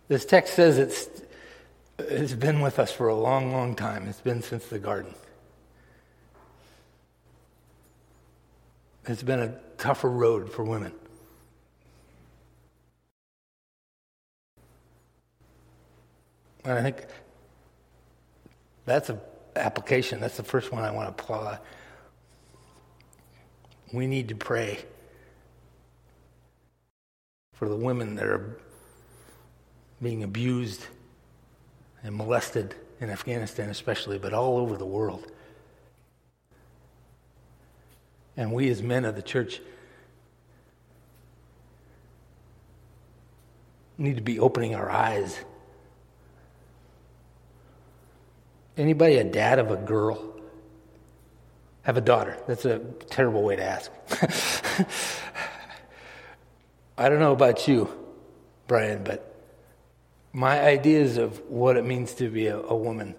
This 0.07 0.23
text 0.23 0.53
says 0.53 0.77
it's, 0.77 1.09
it's 1.97 2.33
been 2.33 2.61
with 2.61 2.77
us 2.77 2.91
for 2.91 3.07
a 3.07 3.15
long, 3.15 3.51
long 3.51 3.75
time. 3.75 4.07
It's 4.07 4.21
been 4.21 4.43
since 4.43 4.67
the 4.67 4.77
garden. 4.77 5.15
It's 9.07 9.23
been 9.23 9.39
a 9.39 9.64
tougher 9.77 10.09
road 10.09 10.51
for 10.51 10.63
women. 10.63 10.93
And 16.63 16.79
I 16.79 16.81
think 16.81 17.05
that's 18.85 19.09
an 19.09 19.19
application. 19.55 20.19
That's 20.19 20.37
the 20.37 20.43
first 20.43 20.71
one 20.71 20.83
I 20.83 20.91
want 20.91 21.15
to 21.15 21.23
apply. 21.23 21.59
We 23.93 24.07
need 24.07 24.29
to 24.29 24.35
pray 24.35 24.79
for 27.53 27.69
the 27.69 27.75
women 27.75 28.15
that 28.15 28.25
are 28.25 28.57
being 30.01 30.23
abused 30.23 30.85
and 32.03 32.15
molested 32.15 32.75
in 32.99 33.09
Afghanistan, 33.09 33.69
especially, 33.69 34.17
but 34.17 34.33
all 34.33 34.57
over 34.57 34.75
the 34.75 34.85
world. 34.85 35.31
And 38.37 38.51
we, 38.51 38.69
as 38.69 38.81
men 38.81 39.05
of 39.05 39.15
the 39.15 39.21
church, 39.21 39.61
need 43.97 44.15
to 44.17 44.21
be 44.21 44.39
opening 44.39 44.75
our 44.75 44.89
eyes. 44.89 45.39
Anybody 48.77 49.17
a 49.17 49.23
dad 49.23 49.59
of 49.59 49.71
a 49.71 49.77
girl? 49.77 50.33
Have 51.83 51.97
a 51.97 52.01
daughter? 52.01 52.37
That's 52.47 52.65
a 52.65 52.79
terrible 53.09 53.43
way 53.43 53.55
to 53.55 53.63
ask. 53.63 53.91
I 56.97 57.09
don't 57.09 57.19
know 57.19 57.31
about 57.31 57.67
you, 57.67 57.89
Brian, 58.67 59.03
but 59.03 59.35
my 60.33 60.59
ideas 60.59 61.17
of 61.17 61.39
what 61.49 61.77
it 61.77 61.85
means 61.85 62.13
to 62.15 62.29
be 62.29 62.47
a, 62.47 62.57
a 62.57 62.75
woman 62.75 63.15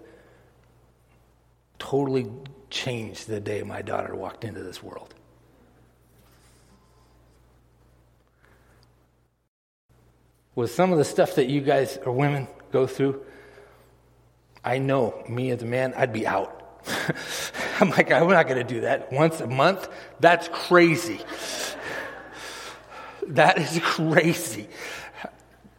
totally 1.79 2.27
changed 2.71 3.29
the 3.29 3.41
day 3.41 3.63
my 3.63 3.83
daughter 3.83 4.15
walked 4.15 4.45
into 4.45 4.63
this 4.63 4.83
world. 4.83 5.15
With 10.55 10.71
some 10.71 10.91
of 10.93 10.99
the 10.99 11.05
stuff 11.05 11.35
that 11.35 11.49
you 11.49 11.61
guys 11.61 11.99
or 12.05 12.13
women 12.13 12.49
go 12.73 12.87
through, 12.87 13.23
I 14.65 14.79
know 14.79 15.23
me 15.29 15.51
as 15.51 15.63
a 15.63 15.67
man, 15.67 15.93
I'd 15.95 16.13
be 16.13 16.27
out. 16.27 16.53
I'm 17.81 17.91
like, 17.91 18.11
I'm 18.11 18.29
not 18.29 18.49
going 18.49 18.59
to 18.59 18.75
do 18.75 18.81
that 18.83 19.13
once 19.13 19.41
a 19.41 19.47
month. 19.47 19.89
That's 20.21 20.49
crazy. 20.53 21.21
That 23.31 23.59
is 23.59 23.81
crazy. 23.83 24.69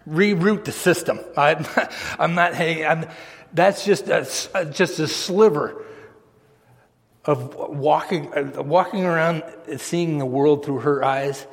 Reroute 0.06 0.66
the 0.66 0.74
system. 0.74 1.22
I'm, 1.38 1.66
I'm 2.20 2.36
not, 2.36 2.54
hey, 2.54 2.86
I'm, 2.86 3.08
that's 3.54 3.86
just 3.86 4.10
a, 4.10 4.26
just 4.66 5.00
a 5.00 5.08
sliver 5.08 5.86
of 7.28 7.54
walking, 7.56 8.32
walking 8.68 9.06
around, 9.06 9.44
seeing 9.78 10.18
the 10.18 10.26
world 10.26 10.66
through 10.66 10.80
her 10.80 11.04
eyes. 11.04 11.46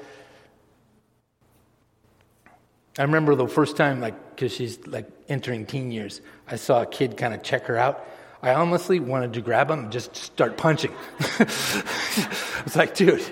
I 2.97 3.03
remember 3.03 3.35
the 3.35 3.49
first 3.49 3.77
time, 3.77 4.01
like, 4.01 4.37
because 4.37 4.55
she's 4.55 4.87
like 4.87 5.11
entering 5.29 5.67
teen 5.67 5.91
years, 5.91 6.21
I 6.47 6.57
saw 6.57 6.83
a 6.83 6.87
kid 6.87 7.17
kind 7.17 7.35
of 7.35 7.43
check 7.43 7.67
her 7.67 7.77
out. 7.77 8.07
I 8.41 8.55
honestly 8.55 9.01
wanted 9.01 9.33
to 9.33 9.41
grab 9.41 9.71
him 9.71 9.81
and 9.81 9.93
just 9.93 10.15
start 10.15 10.57
punching. 10.57 10.93
it's 11.41 12.77
like, 12.77 12.95
dude, 12.95 13.25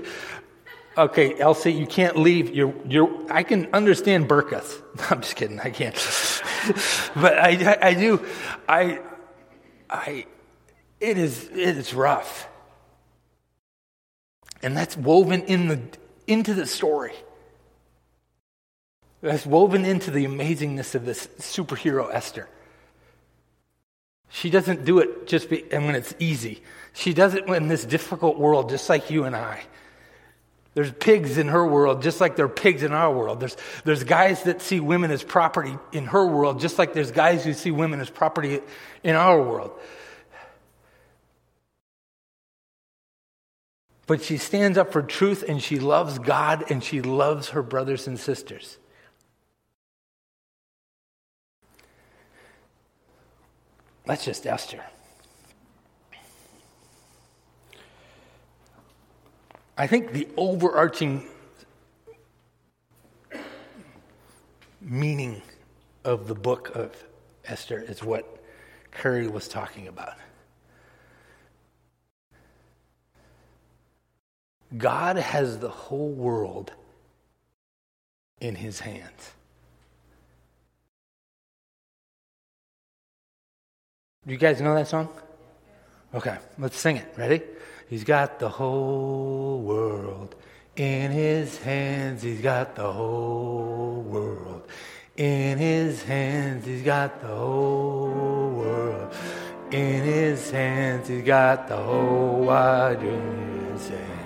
okay, 0.97 1.39
Elsie, 1.39 1.73
you 1.73 1.87
can't 1.87 2.17
leave. 2.17 2.55
You're, 2.55 2.75
you're, 2.89 3.11
I 3.31 3.43
can 3.43 3.69
understand 3.73 4.29
burkas. 4.29 4.83
I'm 5.11 5.21
just 5.21 5.37
kidding. 5.37 5.61
I 5.61 5.71
can't. 5.71 5.95
but 7.15 7.39
I, 7.39 7.51
I, 7.51 7.89
I 7.89 7.95
do. 7.95 8.27
I, 8.67 9.01
I, 9.89 10.27
it 11.03 11.19
is, 11.19 11.49
it 11.49 11.77
is 11.77 11.93
rough. 11.93 12.49
And 14.63 14.77
that's 14.77 14.97
woven 14.97 15.43
in 15.43 15.67
the, 15.67 15.81
into 16.29 16.55
the 16.55 16.65
story. 16.65 17.15
That's 19.21 19.45
woven 19.45 19.85
into 19.85 20.13
the 20.13 20.25
amazingness 20.25 20.95
of 20.95 21.05
this 21.05 21.27
superhero 21.39 22.09
Esther. 22.13 22.49
She 24.29 24.49
doesn't 24.49 24.85
do 24.85 25.01
it 25.01 25.27
just 25.27 25.51
be, 25.51 25.65
and 25.73 25.87
when 25.87 25.97
it's 25.97 26.15
easy. 26.21 26.63
She 26.93 27.13
does 27.13 27.35
it 27.35 27.49
in 27.49 27.67
this 27.67 27.85
difficult 27.85 28.39
world, 28.39 28.71
just 28.71 28.89
like 28.89 29.11
you 29.11 29.25
and 29.25 29.35
I. 29.35 29.61
There's 30.75 30.91
pigs 30.91 31.37
in 31.37 31.49
her 31.49 31.67
world, 31.67 32.01
just 32.01 32.21
like 32.21 32.37
there 32.37 32.47
are 32.47 32.49
pigs 32.49 32.83
in 32.83 32.93
our 32.93 33.13
world. 33.13 33.41
There's, 33.41 33.57
there's 33.85 34.05
guys 34.05 34.45
that 34.45 34.63
see 34.63 34.81
women 34.81 35.11
as 35.11 35.23
property 35.23 35.77
in 35.91 36.07
her 36.07 36.25
world, 36.25 36.61
just 36.61 36.79
like 36.79 36.95
there's 36.95 37.11
guys 37.11 37.45
who 37.45 37.53
see 37.53 37.73
women 37.73 38.01
as 38.01 38.09
property 38.09 38.61
in 39.03 39.17
our 39.17 39.43
world. 39.43 39.73
But 44.07 44.23
she 44.23 44.37
stands 44.37 44.77
up 44.77 44.93
for 44.93 45.03
truth 45.03 45.45
and 45.47 45.63
she 45.63 45.79
loves 45.79 46.19
God 46.19 46.65
and 46.71 46.83
she 46.83 47.01
loves 47.01 47.51
her 47.51 47.63
brothers 47.63 48.07
and 48.07 48.19
sisters. 48.19 48.79
That's 54.05 54.25
just 54.25 54.47
Esther. 54.47 54.83
I 59.79 59.87
think 59.87 60.13
the 60.13 60.29
overarching 60.37 61.29
meaning 64.81 65.41
of 66.05 66.27
the 66.27 66.35
book 66.35 66.75
of 66.75 66.93
Esther 67.45 67.81
is 67.81 68.03
what 68.03 68.43
Curry 68.91 69.29
was 69.29 69.49
talking 69.49 69.89
about. 69.89 70.15
God 74.77 75.17
has 75.17 75.59
the 75.59 75.69
whole 75.69 76.11
world 76.11 76.73
in 78.41 78.55
his 78.55 78.81
hands. 78.81 79.33
Do 84.27 84.33
you 84.33 84.39
guys 84.39 84.61
know 84.61 84.75
that 84.75 84.89
song? 84.89 85.09
Okay, 86.15 86.37
let's 86.59 86.79
sing 86.79 86.97
it. 86.97 87.13
Ready? 87.17 87.43
He's 87.89 88.05
got 88.05 88.39
the 88.39 88.49
whole 88.49 89.61
world 89.61 90.35
in 90.77 91.11
his 91.11 91.59
hands. 91.59 92.23
He's 92.23 92.41
got 92.41 92.77
the 92.77 92.91
whole 92.91 94.03
world 94.03 94.69
in 95.17 95.59
his 95.59 96.03
hands. 96.03 96.65
He's 96.65 96.83
got 96.83 97.21
the 97.21 97.29
whole 97.29 98.51
world 98.51 99.15
in 99.71 100.05
his 100.05 100.51
hands. 100.51 101.09
He's 101.09 101.25
got 101.25 101.69
the 101.69 101.77
whole 101.77 102.45
wide 102.45 103.03
universe. 103.03 104.22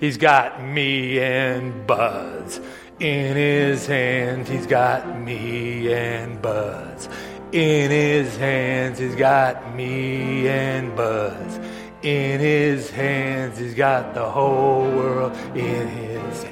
He's 0.00 0.18
got 0.18 0.62
me 0.62 1.18
and 1.20 1.86
Buzz 1.86 2.60
in 3.00 3.36
his 3.36 3.86
hands. 3.86 4.48
He's 4.48 4.66
got 4.66 5.20
me 5.20 5.92
and 5.92 6.40
Buzz 6.42 7.08
in 7.52 7.90
his 7.90 8.36
hands. 8.36 8.98
He's 8.98 9.14
got 9.14 9.74
me 9.74 10.48
and 10.48 10.94
Buzz 10.94 11.58
in 12.02 12.40
his 12.40 12.90
hands. 12.90 13.58
He's 13.58 13.74
got 13.74 14.12
the 14.14 14.28
whole 14.28 14.82
world 14.82 15.34
in 15.56 15.88
his. 15.88 16.46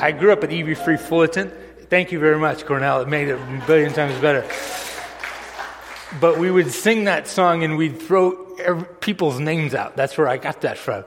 I 0.00 0.12
grew 0.12 0.32
up 0.32 0.44
at 0.44 0.52
EV 0.52 0.78
Free 0.78 0.96
Fullerton. 0.96 1.52
Thank 1.90 2.12
you 2.12 2.20
very 2.20 2.38
much, 2.38 2.64
Cornell. 2.64 3.00
It 3.00 3.08
made 3.08 3.28
it 3.28 3.38
a 3.38 3.64
billion 3.66 3.92
times 3.92 4.18
better. 4.20 4.46
But 6.20 6.38
we 6.38 6.50
would 6.50 6.70
sing 6.70 7.04
that 7.04 7.26
song 7.26 7.64
and 7.64 7.76
we'd 7.76 8.00
throw 8.00 8.56
every, 8.56 8.86
people's 9.00 9.40
names 9.40 9.74
out. 9.74 9.96
That's 9.96 10.16
where 10.16 10.28
I 10.28 10.36
got 10.36 10.60
that 10.60 10.78
from. 10.78 11.04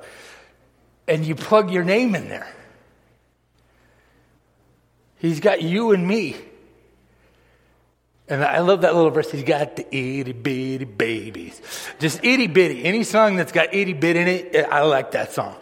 And 1.08 1.26
you 1.26 1.36
plug 1.36 1.72
your 1.72 1.84
name 1.84 2.16
in 2.16 2.30
there. 2.30 2.48
He's 5.20 5.40
got 5.40 5.62
you 5.62 5.92
and 5.92 6.08
me. 6.08 6.36
And 8.30 8.44
I 8.44 8.60
love 8.60 8.82
that 8.82 8.94
little 8.94 9.10
verse. 9.10 9.32
He's 9.32 9.44
got 9.44 9.78
the 9.78 9.88
itty 9.96 10.34
bitty 10.34 10.86
babies. 10.86 11.62
Just 11.98 12.24
itty 12.26 12.48
bitty. 12.48 12.84
Any 12.84 13.04
song 13.04 13.38
that's 13.38 13.54
got 13.54 13.74
itty 13.74 13.94
bit 13.94 14.18
in 14.18 14.28
it, 14.28 14.54
eh, 14.54 14.68
I 14.70 14.82
like 14.82 15.12
that 15.12 15.32
song. 15.32 15.56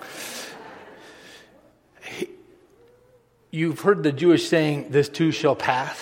You've 3.51 3.79
heard 3.79 4.03
the 4.03 4.11
Jewish 4.11 4.49
saying, 4.49 4.87
this 4.89 5.07
too 5.07 5.31
shall 5.31 5.55
pass. 5.55 6.01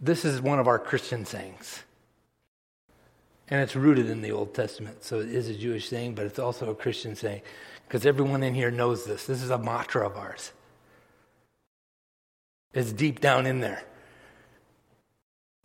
This 0.00 0.24
is 0.24 0.40
one 0.40 0.58
of 0.60 0.68
our 0.68 0.78
Christian 0.78 1.26
sayings. 1.26 1.82
And 3.50 3.60
it's 3.60 3.74
rooted 3.74 4.10
in 4.10 4.20
the 4.20 4.32
Old 4.32 4.54
Testament. 4.54 5.04
So 5.04 5.20
it 5.20 5.30
is 5.30 5.48
a 5.48 5.54
Jewish 5.54 5.88
thing, 5.88 6.14
but 6.14 6.26
it's 6.26 6.38
also 6.38 6.70
a 6.70 6.74
Christian 6.74 7.16
saying. 7.16 7.42
Because 7.86 8.04
everyone 8.04 8.42
in 8.42 8.54
here 8.54 8.70
knows 8.70 9.04
this. 9.06 9.24
This 9.24 9.42
is 9.42 9.50
a 9.50 9.58
mantra 9.58 10.06
of 10.06 10.16
ours. 10.16 10.52
It's 12.74 12.92
deep 12.92 13.20
down 13.20 13.46
in 13.46 13.60
there. 13.60 13.82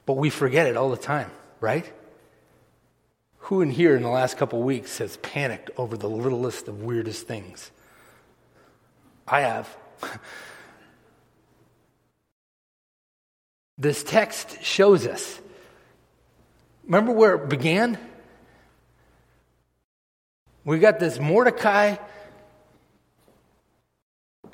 But 0.05 0.13
we 0.13 0.29
forget 0.29 0.67
it 0.67 0.77
all 0.77 0.89
the 0.89 0.97
time, 0.97 1.31
right? 1.59 1.91
Who 3.39 3.61
in 3.61 3.69
here 3.69 3.95
in 3.95 4.03
the 4.03 4.09
last 4.09 4.37
couple 4.37 4.61
weeks 4.61 4.99
has 4.99 5.17
panicked 5.17 5.69
over 5.77 5.97
the 5.97 6.09
littlest 6.09 6.69
of 6.69 6.81
weirdest 6.81 7.27
things? 7.27 7.71
I 9.27 9.41
have. 9.41 9.75
this 13.77 14.03
text 14.03 14.63
shows 14.63 15.05
us. 15.05 15.41
Remember 16.85 17.11
where 17.11 17.35
it 17.35 17.49
began? 17.49 17.97
We 20.65 20.79
got 20.79 20.99
this 20.99 21.19
Mordecai 21.19 21.95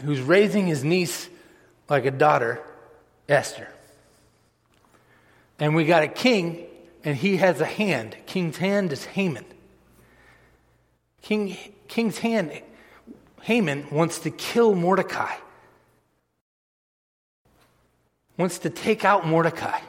who's 0.01 0.21
raising 0.21 0.67
his 0.67 0.83
niece 0.83 1.29
like 1.89 2.05
a 2.05 2.11
daughter, 2.11 2.61
Esther. 3.27 3.67
And 5.59 5.75
we 5.75 5.85
got 5.85 6.03
a 6.03 6.07
king, 6.07 6.65
and 7.03 7.15
he 7.15 7.37
has 7.37 7.61
a 7.61 7.65
hand. 7.65 8.15
King's 8.25 8.57
hand 8.57 8.93
is 8.93 9.03
Haman. 9.05 9.45
King, 11.21 11.57
king's 11.87 12.17
hand, 12.19 12.51
Haman 13.41 13.87
wants 13.91 14.19
to 14.19 14.31
kill 14.31 14.73
Mordecai, 14.73 15.35
wants 18.37 18.59
to 18.59 18.69
take 18.69 19.03
out 19.03 19.27
Mordecai 19.27 19.79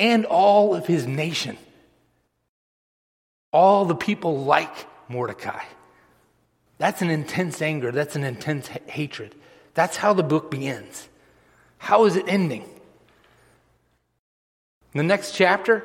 and 0.00 0.24
all 0.24 0.74
of 0.74 0.86
his 0.86 1.06
nation. 1.06 1.58
All 3.52 3.84
the 3.84 3.94
people 3.94 4.44
like 4.44 4.86
Mordecai. 5.08 5.62
That's 6.78 7.02
an 7.02 7.10
intense 7.10 7.60
anger. 7.60 7.92
That's 7.92 8.16
an 8.16 8.24
intense 8.24 8.66
ha- 8.68 8.78
hatred. 8.86 9.34
That's 9.74 9.98
how 9.98 10.14
the 10.14 10.22
book 10.22 10.50
begins. 10.50 11.08
How 11.76 12.06
is 12.06 12.16
it 12.16 12.24
ending? 12.26 12.62
In 14.94 14.98
the 14.98 15.04
next 15.04 15.32
chapter, 15.34 15.84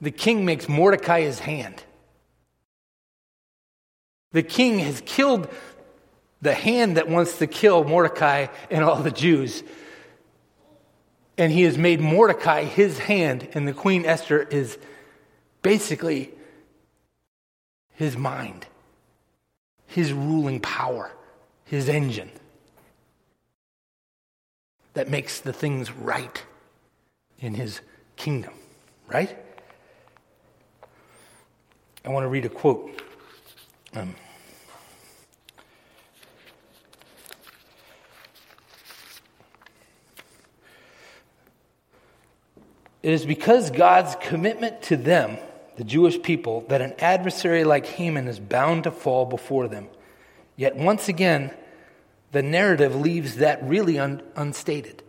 the 0.00 0.10
king 0.10 0.44
makes 0.44 0.68
Mordecai 0.68 1.20
his 1.20 1.38
hand. 1.38 1.82
The 4.32 4.42
king 4.42 4.78
has 4.80 5.02
killed 5.04 5.48
the 6.40 6.54
hand 6.54 6.96
that 6.96 7.08
wants 7.08 7.38
to 7.38 7.46
kill 7.46 7.84
Mordecai 7.84 8.46
and 8.70 8.82
all 8.82 8.96
the 8.96 9.10
Jews. 9.10 9.62
And 11.36 11.52
he 11.52 11.62
has 11.62 11.76
made 11.76 12.00
Mordecai 12.00 12.64
his 12.64 12.98
hand, 12.98 13.48
and 13.54 13.66
the 13.66 13.72
Queen 13.72 14.04
Esther 14.06 14.42
is 14.42 14.78
basically 15.62 16.30
his 17.96 18.16
mind 18.16 18.66
his 19.94 20.12
ruling 20.12 20.58
power, 20.58 21.12
his 21.64 21.88
engine 21.88 22.30
that 24.94 25.08
makes 25.08 25.38
the 25.38 25.52
things 25.52 25.92
right 25.92 26.42
in 27.38 27.54
his 27.54 27.80
kingdom, 28.16 28.52
right? 29.06 29.38
I 32.04 32.08
want 32.08 32.24
to 32.24 32.28
read 32.28 32.44
a 32.44 32.48
quote. 32.48 33.02
Um, 33.94 34.16
it 43.04 43.12
is 43.12 43.24
because 43.24 43.70
God's 43.70 44.16
commitment 44.16 44.82
to 44.84 44.96
them 44.96 45.36
the 45.76 45.84
Jewish 45.84 46.20
people, 46.22 46.64
that 46.68 46.80
an 46.80 46.94
adversary 46.98 47.64
like 47.64 47.86
Haman 47.86 48.28
is 48.28 48.38
bound 48.38 48.84
to 48.84 48.90
fall 48.90 49.26
before 49.26 49.68
them. 49.68 49.88
Yet 50.56 50.76
once 50.76 51.08
again, 51.08 51.52
the 52.32 52.42
narrative 52.42 52.94
leaves 52.94 53.36
that 53.36 53.62
really 53.64 53.98
un- 53.98 54.22
unstated. 54.36 55.02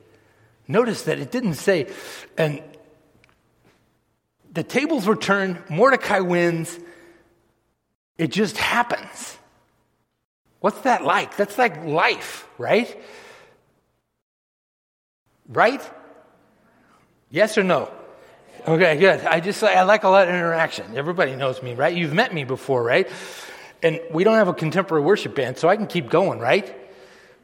Notice 0.68 1.04
that 1.04 1.20
it 1.20 1.32
didn't 1.32 1.56
say, 1.56 1.88
and 2.38 2.64
the 4.52 4.64
tables 4.64 5.06
were 5.06 5.16
turned, 5.16 5.62
Mordecai 5.70 6.20
wins, 6.20 6.80
it 8.18 8.32
just 8.32 8.58
happens. 8.58 9.38
What's 10.62 10.82
that 10.82 11.04
like? 11.04 11.38
That's 11.38 11.58
like 11.60 11.86
life, 11.86 12.48
right? 12.58 13.00
Right? 15.48 15.82
Yes 17.36 17.58
or 17.58 17.66
no? 17.66 17.92
Okay, 18.66 18.96
good. 18.96 19.20
I 19.26 19.42
just 19.42 19.62
I 19.62 19.84
like 19.84 20.06
a 20.06 20.08
lot 20.08 20.30
of 20.30 20.34
interaction. 20.34 20.96
Everybody 20.96 21.36
knows 21.36 21.62
me, 21.62 21.74
right? 21.74 21.94
You've 21.94 22.14
met 22.14 22.34
me 22.34 22.46
before, 22.46 22.82
right? 22.82 23.10
And 23.84 24.00
we 24.10 24.24
don't 24.24 24.36
have 24.38 24.48
a 24.48 24.54
contemporary 24.54 25.04
worship 25.04 25.36
band, 25.36 25.58
so 25.58 25.68
I 25.68 25.76
can 25.76 25.86
keep 25.86 26.10
going, 26.10 26.40
right? 26.40 26.74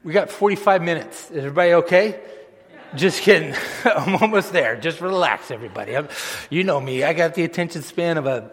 We 0.05 0.13
got 0.13 0.31
45 0.31 0.81
minutes. 0.81 1.29
Is 1.29 1.39
everybody 1.39 1.73
okay? 1.73 2.21
Just 2.95 3.21
kidding. 3.21 3.53
I'm 3.83 4.15
almost 4.15 4.53
there. 4.53 4.77
Just 4.77 5.01
relax, 5.01 5.51
everybody. 5.51 5.97
I'm, 5.97 6.07
you 6.49 6.63
know 6.63 6.79
me. 6.79 7.03
I 7.03 7.11
got 7.11 7.33
the 7.33 7.43
attention 7.43 7.81
span 7.81 8.17
of 8.17 8.27
a, 8.27 8.49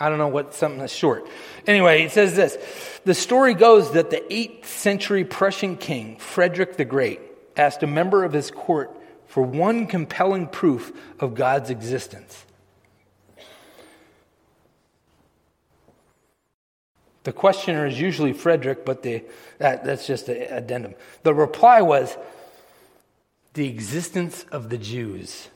I 0.00 0.08
don't 0.08 0.16
know 0.16 0.28
what, 0.28 0.54
something 0.54 0.80
that's 0.80 0.94
short. 0.94 1.28
Anyway, 1.66 2.04
it 2.04 2.12
says 2.12 2.34
this. 2.34 2.56
The 3.04 3.12
story 3.12 3.52
goes 3.52 3.92
that 3.92 4.08
the 4.08 4.24
8th 4.30 4.64
century 4.64 5.26
Prussian 5.26 5.76
king, 5.76 6.16
Frederick 6.16 6.78
the 6.78 6.86
Great, 6.86 7.20
asked 7.54 7.82
a 7.82 7.86
member 7.86 8.24
of 8.24 8.32
his 8.32 8.50
court 8.50 8.96
for 9.30 9.44
one 9.44 9.86
compelling 9.86 10.48
proof 10.48 10.92
of 11.20 11.36
God's 11.36 11.70
existence. 11.70 12.44
The 17.22 17.32
questioner 17.32 17.86
is 17.86 18.00
usually 18.00 18.32
Frederick, 18.32 18.84
but 18.84 19.04
the, 19.04 19.22
that, 19.58 19.84
that's 19.84 20.04
just 20.04 20.28
an 20.28 20.42
addendum. 20.52 20.96
The 21.22 21.32
reply 21.32 21.80
was 21.80 22.18
the 23.54 23.68
existence 23.68 24.44
of 24.50 24.68
the 24.68 24.78
Jews. 24.78 25.46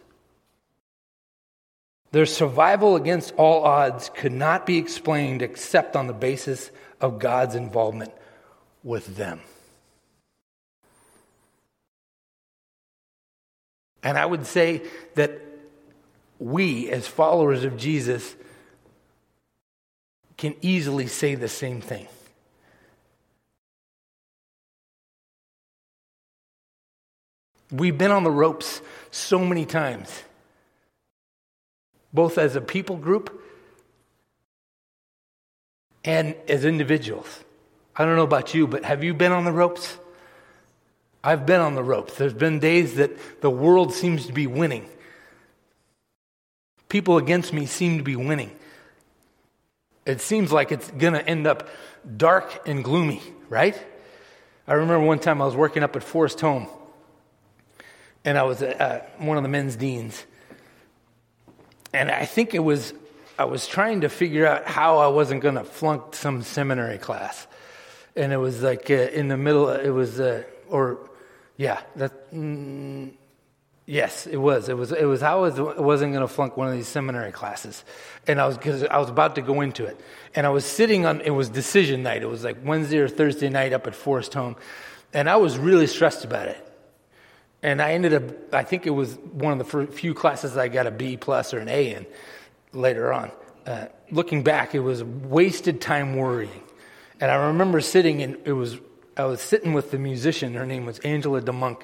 Their 2.13 2.27
survival 2.27 2.95
against 2.95 3.35
all 3.35 3.65
odds 3.65 4.09
could 4.15 4.31
not 4.31 4.67
be 4.67 4.79
explained 4.79 5.43
except 5.43 5.97
on 5.97 6.07
the 6.07 6.13
basis 6.13 6.71
of 7.01 7.19
God's 7.19 7.57
involvement 7.57 8.13
with 8.85 9.17
them. 9.17 9.41
And 14.05 14.19
I 14.19 14.27
would 14.27 14.47
say 14.47 14.83
that 15.15 15.41
we, 16.39 16.91
as 16.91 17.07
followers 17.07 17.65
of 17.65 17.79
Jesus, 17.79 18.37
can 20.37 20.55
easily 20.61 21.07
say 21.07 21.35
the 21.35 21.49
same 21.49 21.81
thing. 21.81 22.07
We've 27.73 27.97
been 27.97 28.11
on 28.11 28.25
the 28.25 28.31
ropes 28.31 28.83
so 29.11 29.39
many 29.39 29.65
times, 29.65 30.23
both 32.13 32.37
as 32.37 32.57
a 32.57 32.61
people 32.61 32.97
group 32.97 33.43
and 36.05 36.37
as 36.47 36.67
individuals. 36.67 37.43
I 37.97 38.05
don't 38.05 38.17
know 38.17 38.23
about 38.23 38.55
you, 38.55 38.67
but 38.67 38.85
have 38.85 39.03
you 39.03 39.15
been 39.15 39.33
on 39.33 39.45
the 39.45 39.53
ropes? 39.53 39.97
I've 41.27 41.47
been 41.47 41.61
on 41.61 41.75
the 41.75 41.83
ropes. 41.83 42.17
There's 42.17 42.35
been 42.35 42.59
days 42.59 42.97
that 42.97 43.41
the 43.41 43.49
world 43.49 43.95
seems 43.95 44.27
to 44.27 44.33
be 44.35 44.47
winning. 44.47 44.87
People 46.91 47.17
against 47.17 47.51
me 47.55 47.65
seem 47.65 47.97
to 47.97 48.05
be 48.05 48.15
winning. 48.15 48.55
It 50.05 50.21
seems 50.21 50.53
like 50.53 50.71
it's 50.71 50.91
going 50.91 51.15
to 51.15 51.27
end 51.27 51.47
up 51.47 51.67
dark 52.15 52.69
and 52.69 52.85
gloomy, 52.85 53.23
right? 53.49 53.75
I 54.69 54.75
remember 54.75 55.01
one 55.07 55.19
time 55.19 55.41
I 55.41 55.47
was 55.47 55.57
working 55.57 55.83
up 55.83 55.97
at 55.97 56.03
Forest 56.03 56.43
Home, 56.43 56.67
and 58.23 58.37
I 58.37 58.43
was 58.43 58.63
uh, 58.63 59.03
one 59.17 59.39
of 59.39 59.43
the 59.43 59.49
men's 59.49 59.77
deans. 59.77 60.27
And 61.95 62.11
I 62.11 62.27
think 62.27 62.53
it 62.53 62.59
was, 62.59 62.93
I 63.39 63.47
was 63.47 63.67
trying 63.67 64.03
to 64.03 64.11
figure 64.11 64.47
out 64.47 64.67
how 64.67 64.99
I 64.99 65.07
wasn't 65.07 65.41
going 65.41 65.55
to 65.55 65.65
flunk 65.65 66.15
some 66.15 66.43
seminary 66.43 66.99
class. 66.99 67.47
and 68.15 68.31
it 68.31 68.37
was 68.37 68.63
like 68.63 68.91
uh, 68.91 68.95
in 68.95 69.29
the 69.29 69.39
middle. 69.39 69.71
It 69.71 69.89
was, 69.89 70.21
uh, 70.21 70.43
or 70.69 70.99
yeah, 71.57 71.81
that. 71.97 72.33
Mm, 72.33 73.13
yes, 73.87 74.27
it 74.27 74.37
was. 74.37 74.69
It 74.69 74.77
was. 74.77 74.93
It 74.93 75.05
was. 75.05 75.23
I 75.23 75.35
was 75.35 75.59
wasn't 75.61 76.13
going 76.13 76.27
to 76.27 76.33
flunk 76.33 76.57
one 76.57 76.69
of 76.69 76.75
these 76.75 76.89
seminary 76.89 77.33
classes, 77.33 77.85
and 78.27 78.41
I 78.41 78.47
was 78.47 78.57
because 78.57 78.85
I 78.85 78.99
was 78.99 79.09
about 79.09 79.37
to 79.37 79.43
go 79.43 79.61
into 79.61 79.85
it, 79.85 80.01
and 80.35 80.47
I 80.47 80.51
was 80.51 80.65
sitting 80.65 81.07
on. 81.07 81.21
It 81.21 81.31
was 81.31 81.49
decision 81.49 82.03
night. 82.03 82.23
It 82.23 82.29
was 82.29 82.45
like 82.45 82.59
Wednesday 82.65 82.99
or 82.99 83.09
Thursday 83.09 83.49
night 83.49 83.73
up 83.73 83.87
at 83.87 83.95
Forest 83.95 84.35
Home, 84.35 84.57
and 85.13 85.31
I 85.31 85.37
was 85.37 85.59
really 85.59 85.87
stressed 85.87 86.25
about 86.25 86.49
it. 86.49 86.61
And 87.63 87.81
I 87.81 87.93
ended 87.93 88.15
up. 88.15 88.55
I 88.55 88.63
think 88.63 88.87
it 88.87 88.91
was 88.91 89.15
one 89.33 89.59
of 89.59 89.71
the 89.71 89.87
few 89.87 90.13
classes 90.13 90.57
I 90.57 90.69
got 90.69 90.87
a 90.87 90.91
B 90.91 91.17
plus 91.17 91.55
or 91.55 91.59
an 91.59 91.69
A 91.69 91.95
in 91.95 92.07
later 92.73 93.13
on. 93.13 93.31
Uh, 93.67 93.87
looking 94.11 94.43
back, 94.43 94.75
it 94.75 94.81
was 94.81 95.03
wasted 95.03 95.81
time 95.81 96.17
worrying. 96.17 96.63
And 97.21 97.31
I 97.31 97.47
remember 97.47 97.81
sitting 97.81 98.23
and 98.23 98.37
it 98.45 98.53
was 98.53 98.79
I 99.17 99.25
was 99.25 99.41
sitting 99.41 99.73
with 99.73 99.91
the 99.91 99.99
musician. 99.99 100.55
Her 100.55 100.67
name 100.67 100.87
was 100.87 100.99
Angela 101.01 101.41
DeMonk, 101.41 101.83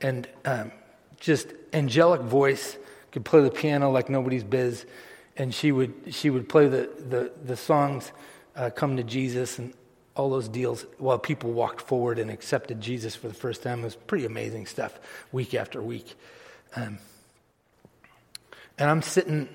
and 0.00 0.28
um, 0.44 0.72
just 1.20 1.48
angelic 1.72 2.20
voice, 2.22 2.76
could 3.12 3.24
play 3.24 3.42
the 3.42 3.50
piano 3.50 3.90
like 3.90 4.08
nobody's 4.08 4.44
biz, 4.44 4.86
and 5.36 5.54
she 5.54 5.70
would 5.70 5.94
she 6.10 6.30
would 6.30 6.48
play 6.48 6.68
the 6.68 6.90
the, 6.98 7.32
the 7.44 7.56
songs, 7.56 8.10
uh, 8.56 8.70
"Come 8.70 8.96
to 8.96 9.04
Jesus" 9.04 9.58
and 9.58 9.72
all 10.16 10.30
those 10.30 10.48
deals 10.48 10.86
while 10.98 11.18
people 11.18 11.52
walked 11.52 11.80
forward 11.80 12.18
and 12.18 12.30
accepted 12.30 12.80
Jesus 12.80 13.16
for 13.16 13.28
the 13.28 13.34
first 13.34 13.62
time. 13.62 13.80
It 13.80 13.84
was 13.84 13.96
pretty 13.96 14.26
amazing 14.26 14.66
stuff, 14.66 14.98
week 15.32 15.54
after 15.54 15.82
week. 15.82 16.14
Um, 16.76 16.98
and 18.78 18.90
I'm 18.90 19.02
sitting 19.02 19.48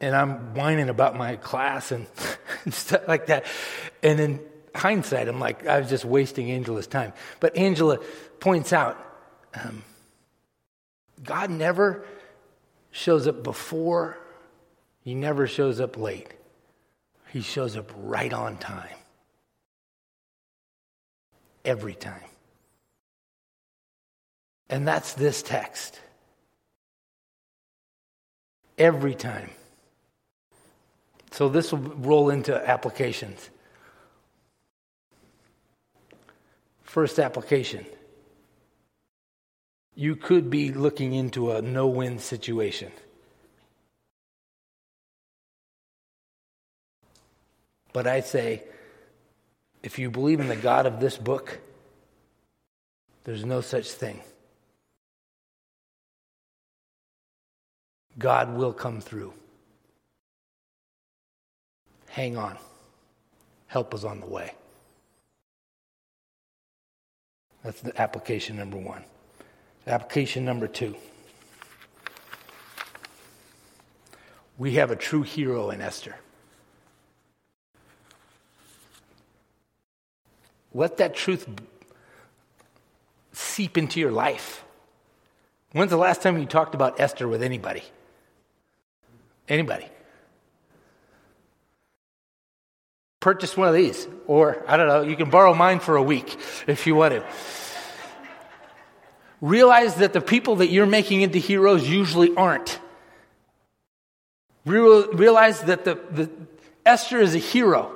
and 0.00 0.16
I'm 0.16 0.54
whining 0.54 0.88
about 0.88 1.16
my 1.16 1.36
class 1.36 1.92
and, 1.92 2.06
and 2.64 2.74
stuff 2.74 3.06
like 3.06 3.26
that. 3.26 3.46
And 4.02 4.20
in 4.20 4.40
hindsight, 4.74 5.28
I'm 5.28 5.40
like, 5.40 5.66
I 5.66 5.80
was 5.80 5.88
just 5.88 6.04
wasting 6.04 6.50
Angela's 6.50 6.86
time. 6.86 7.12
But 7.40 7.56
Angela 7.56 7.98
points 8.40 8.72
out 8.72 8.98
um, 9.54 9.82
God 11.22 11.50
never 11.50 12.04
shows 12.90 13.26
up 13.26 13.42
before, 13.42 14.18
He 15.02 15.14
never 15.14 15.46
shows 15.46 15.80
up 15.80 15.96
late. 15.96 16.32
He 17.32 17.40
shows 17.40 17.76
up 17.76 17.90
right 17.96 18.32
on 18.32 18.58
time. 18.58 18.96
Every 21.64 21.94
time. 21.94 22.20
And 24.68 24.86
that's 24.86 25.14
this 25.14 25.42
text. 25.42 26.00
Every 28.76 29.14
time. 29.14 29.50
So 31.30 31.48
this 31.48 31.72
will 31.72 31.78
roll 31.78 32.30
into 32.30 32.54
applications. 32.68 33.48
First 36.92 37.18
application 37.18 37.86
you 39.94 40.14
could 40.14 40.50
be 40.50 40.72
looking 40.72 41.14
into 41.14 41.52
a 41.52 41.62
no 41.62 41.86
win 41.86 42.18
situation. 42.18 42.92
But 47.94 48.06
I 48.06 48.20
say, 48.20 48.64
if 49.82 49.98
you 49.98 50.10
believe 50.10 50.38
in 50.38 50.48
the 50.48 50.56
God 50.70 50.84
of 50.84 51.00
this 51.00 51.16
book, 51.16 51.60
there's 53.24 53.46
no 53.46 53.62
such 53.62 53.90
thing. 53.90 54.20
God 58.18 58.54
will 58.54 58.74
come 58.74 59.00
through. 59.00 59.32
Hang 62.10 62.36
on. 62.36 62.58
Help 63.68 63.94
is 63.94 64.04
on 64.04 64.20
the 64.20 64.26
way. 64.26 64.52
That's 67.64 67.80
the 67.80 68.00
application 68.00 68.56
number 68.56 68.76
one. 68.76 69.04
Application 69.86 70.44
number 70.44 70.66
two. 70.66 70.96
We 74.58 74.72
have 74.72 74.90
a 74.90 74.96
true 74.96 75.22
hero 75.22 75.70
in 75.70 75.80
Esther. 75.80 76.16
Let 80.74 80.96
that 80.98 81.14
truth 81.14 81.48
seep 83.32 83.76
into 83.76 84.00
your 84.00 84.12
life. 84.12 84.64
When's 85.72 85.90
the 85.90 85.96
last 85.96 86.22
time 86.22 86.38
you 86.38 86.46
talked 86.46 86.74
about 86.74 87.00
Esther 87.00 87.28
with 87.28 87.42
anybody? 87.42 87.82
Anybody? 89.48 89.86
Purchase 93.22 93.56
one 93.56 93.68
of 93.68 93.74
these, 93.74 94.08
or 94.26 94.64
I 94.66 94.76
don't 94.76 94.88
know, 94.88 95.02
you 95.02 95.14
can 95.14 95.30
borrow 95.30 95.54
mine 95.54 95.78
for 95.78 95.94
a 95.94 96.02
week 96.02 96.36
if 96.66 96.88
you 96.88 96.96
want 96.96 97.14
to. 97.14 97.24
Realize 99.40 99.94
that 99.94 100.12
the 100.12 100.20
people 100.20 100.56
that 100.56 100.70
you're 100.70 100.86
making 100.86 101.22
into 101.22 101.38
heroes 101.38 101.88
usually 101.88 102.34
aren't. 102.34 102.80
Realize 104.64 105.60
that 105.62 105.84
the, 105.84 106.00
the 106.10 106.30
Esther 106.84 107.20
is 107.20 107.36
a 107.36 107.38
hero. 107.38 107.92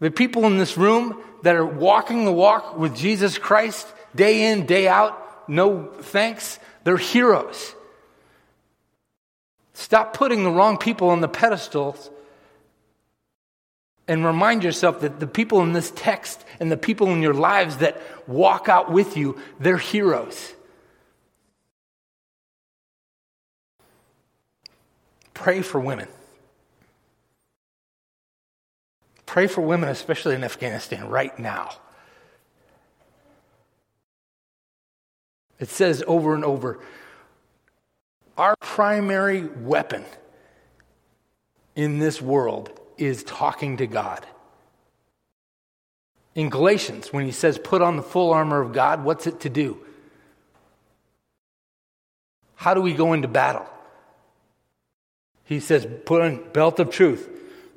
The 0.00 0.10
people 0.10 0.46
in 0.46 0.56
this 0.56 0.78
room 0.78 1.22
that 1.42 1.54
are 1.54 1.66
walking 1.66 2.24
the 2.24 2.32
walk 2.32 2.78
with 2.78 2.96
Jesus 2.96 3.36
Christ 3.36 3.86
day 4.14 4.50
in, 4.50 4.64
day 4.64 4.88
out, 4.88 5.46
no 5.46 5.92
thanks, 6.00 6.58
they're 6.84 6.96
heroes. 6.96 7.74
Stop 9.74 10.14
putting 10.14 10.42
the 10.42 10.50
wrong 10.50 10.78
people 10.78 11.10
on 11.10 11.20
the 11.20 11.28
pedestals 11.28 12.10
and 14.08 14.24
remind 14.24 14.64
yourself 14.64 15.00
that 15.00 15.20
the 15.20 15.26
people 15.26 15.60
in 15.60 15.74
this 15.74 15.92
text 15.94 16.42
and 16.58 16.72
the 16.72 16.76
people 16.78 17.08
in 17.08 17.20
your 17.20 17.34
lives 17.34 17.76
that 17.76 18.00
walk 18.26 18.68
out 18.68 18.90
with 18.90 19.16
you, 19.16 19.38
they're 19.60 19.76
heroes. 19.76 20.54
Pray 25.34 25.60
for 25.60 25.78
women. 25.78 26.08
Pray 29.26 29.46
for 29.46 29.60
women, 29.60 29.90
especially 29.90 30.34
in 30.34 30.42
Afghanistan, 30.42 31.08
right 31.08 31.38
now. 31.38 31.70
It 35.60 35.68
says 35.68 36.02
over 36.06 36.34
and 36.34 36.44
over 36.44 36.80
our 38.38 38.56
primary 38.60 39.42
weapon 39.44 40.04
in 41.74 41.98
this 41.98 42.22
world 42.22 42.77
is 42.98 43.22
talking 43.24 43.78
to 43.78 43.86
God. 43.86 44.26
In 46.34 46.50
Galatians, 46.50 47.12
when 47.12 47.24
he 47.24 47.32
says, 47.32 47.58
put 47.58 47.82
on 47.82 47.96
the 47.96 48.02
full 48.02 48.32
armor 48.32 48.60
of 48.60 48.72
God, 48.72 49.02
what's 49.02 49.26
it 49.26 49.40
to 49.40 49.48
do? 49.48 49.78
How 52.54 52.74
do 52.74 52.80
we 52.80 52.92
go 52.92 53.12
into 53.12 53.28
battle? 53.28 53.66
He 55.44 55.60
says, 55.60 55.86
put 56.04 56.22
on 56.22 56.42
belt 56.52 56.78
of 56.78 56.90
truth, 56.90 57.28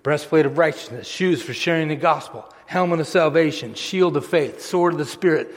breastplate 0.03 0.45
of 0.45 0.57
righteousness, 0.57 1.07
shoes 1.07 1.41
for 1.41 1.53
sharing 1.53 1.87
the 1.87 1.95
gospel, 1.95 2.47
helmet 2.65 2.99
of 2.99 3.07
salvation, 3.07 3.73
shield 3.75 4.17
of 4.17 4.25
faith, 4.25 4.61
sword 4.61 4.93
of 4.93 4.99
the 4.99 5.05
Spirit, 5.05 5.55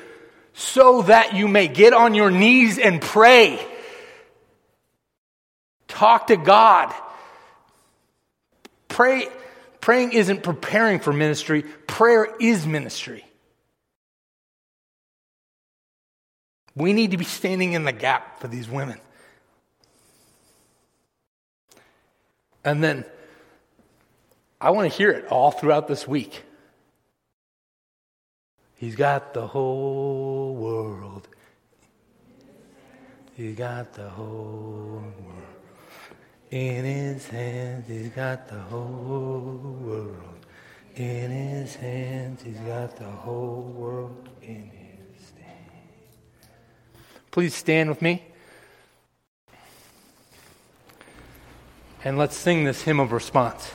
so 0.53 1.03
that 1.03 1.35
you 1.35 1.49
may 1.49 1.69
get 1.69 1.93
on 1.93 2.15
your 2.15 2.31
knees 2.31 2.79
and 2.79 3.03
pray. 3.03 3.61
Talk 5.89 6.29
to 6.29 6.37
God. 6.37 6.95
Pray 8.89 9.29
Praying 9.85 10.15
isn't 10.15 10.43
preparing 10.43 10.99
for 10.99 11.13
ministry, 11.13 11.61
prayer 11.87 12.27
is 12.41 12.67
ministry. 12.67 13.23
We 16.75 16.95
need 16.95 17.11
to 17.11 17.19
be 17.19 17.27
standing 17.27 17.75
in 17.75 17.85
the 17.85 17.93
gap 17.93 18.41
for 18.41 18.49
these 18.49 18.67
women. 18.67 18.99
And 22.65 22.83
then 22.83 23.05
I 24.59 24.71
want 24.71 24.91
to 24.91 24.97
hear 24.97 25.11
it 25.11 25.27
all 25.27 25.51
throughout 25.51 25.87
this 25.87 26.09
week. 26.09 26.45
He's 28.77 28.97
got 28.97 29.35
the 29.35 29.47
whole 29.47 30.55
world. 30.55 31.29
He's 33.35 33.55
got 33.55 33.93
the 33.93 34.09
whole 34.09 35.05
world. 35.21 35.44
In 36.55 36.85
his 36.85 37.27
hands, 37.27 37.89
he's 37.89 38.11
got 38.11 38.47
the 38.47 38.61
whole 38.61 39.77
world. 39.81 40.47
In 40.95 41.29
his 41.33 41.75
hands, 41.75 42.45
he's 42.45 42.61
got 42.61 42.97
the 42.97 43.11
whole 43.11 43.63
world 43.77 44.29
in 44.41 44.71
his 44.71 45.33
hands. 45.43 46.47
Please 47.33 47.57
stand 47.57 47.89
with 47.89 48.01
me. 48.01 48.23
And 52.05 52.17
let's 52.17 52.37
sing 52.37 52.63
this 52.63 52.83
hymn 52.83 53.01
of 53.01 53.11
response. 53.11 53.73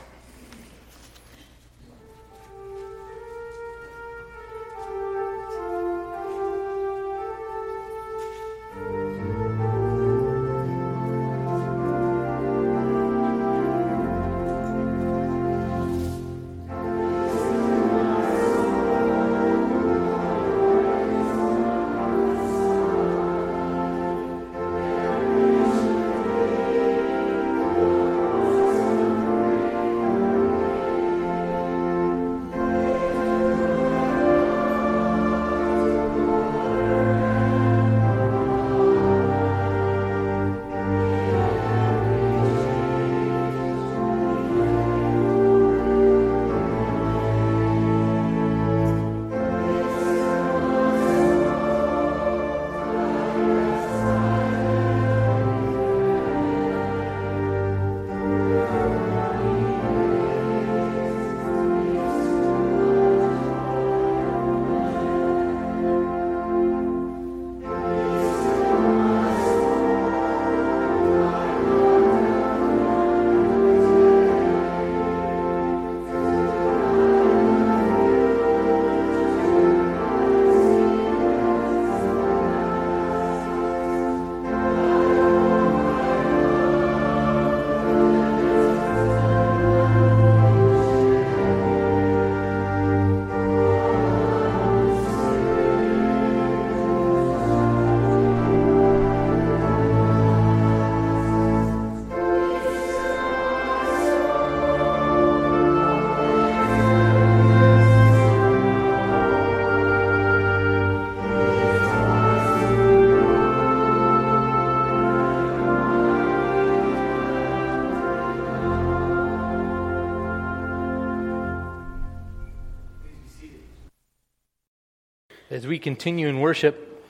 As 125.60 125.68
we 125.68 125.78
continue 125.78 126.30
in 126.30 126.40
worship, 126.40 127.06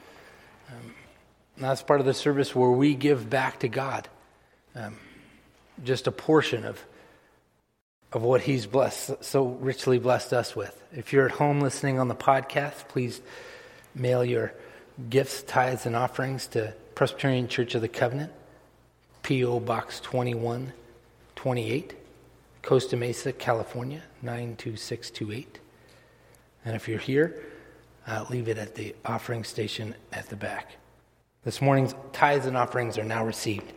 um, 0.70 0.96
that's 1.56 1.84
part 1.84 2.00
of 2.00 2.08
the 2.08 2.16
service 2.16 2.56
where 2.56 2.72
we 2.72 2.96
give 2.96 3.30
back 3.30 3.60
to 3.60 3.68
God 3.68 4.10
um, 4.76 4.98
just 5.84 6.08
a 6.08 6.12
portion 6.12 6.66
of, 6.66 6.84
of 8.12 8.24
what 8.24 8.42
He's 8.42 8.66
blessed, 8.66 9.24
so 9.24 9.46
richly 9.46 10.00
blessed 10.00 10.34
us 10.34 10.56
with. 10.56 10.82
If 10.92 11.14
you're 11.14 11.28
at 11.28 11.34
home 11.34 11.62
listening 11.62 12.00
on 12.00 12.08
the 12.08 12.16
podcast, 12.16 12.88
please 12.88 13.22
mail 13.94 14.26
your 14.26 14.52
gifts, 15.12 15.44
tithes, 15.44 15.86
and 15.86 15.96
offerings 15.96 16.48
to 16.48 16.74
Presbyterian 16.96 17.50
Church 17.50 17.76
of 17.76 17.82
the 17.82 17.88
Covenant, 17.88 18.32
P.O. 19.22 19.60
Box 19.60 20.00
2128, 20.00 21.94
Costa 22.64 22.98
Mesa, 22.98 23.32
California, 23.32 24.02
92628. 24.24 25.60
And 26.66 26.76
if 26.76 26.88
you're 26.88 26.98
here, 26.98 27.46
uh, 28.10 28.26
leave 28.30 28.48
it 28.48 28.58
at 28.58 28.76
the 28.76 28.96
offering 29.06 29.44
station 29.44 29.96
at 30.12 30.28
the 30.30 30.36
back. 30.36 30.72
This 31.44 31.62
morning's 31.62 31.96
tithes 32.12 32.48
and 32.48 32.58
offerings 32.58 32.98
are 32.98 33.04
now 33.04 33.24
received. 33.24 33.72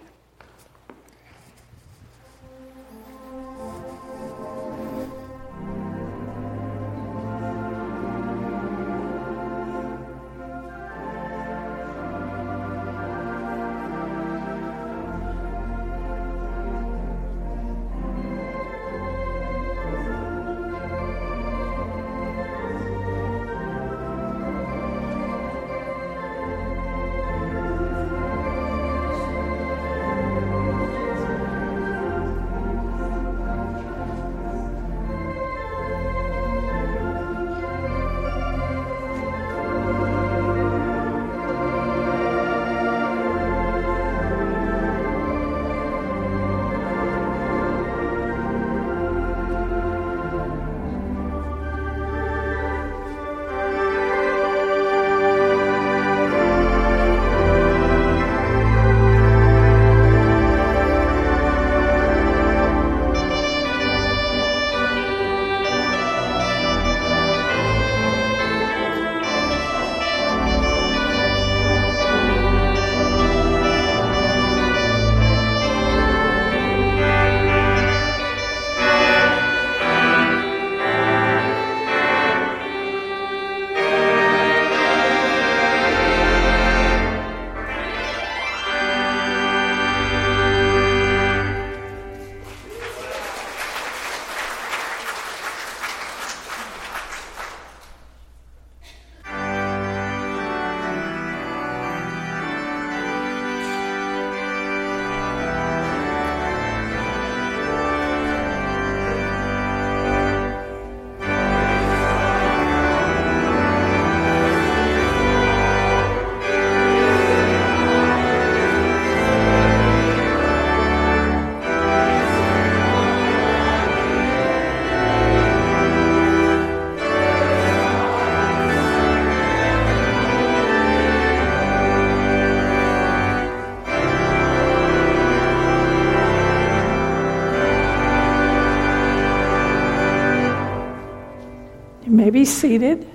Be 142.32 142.44
seated 142.46 143.06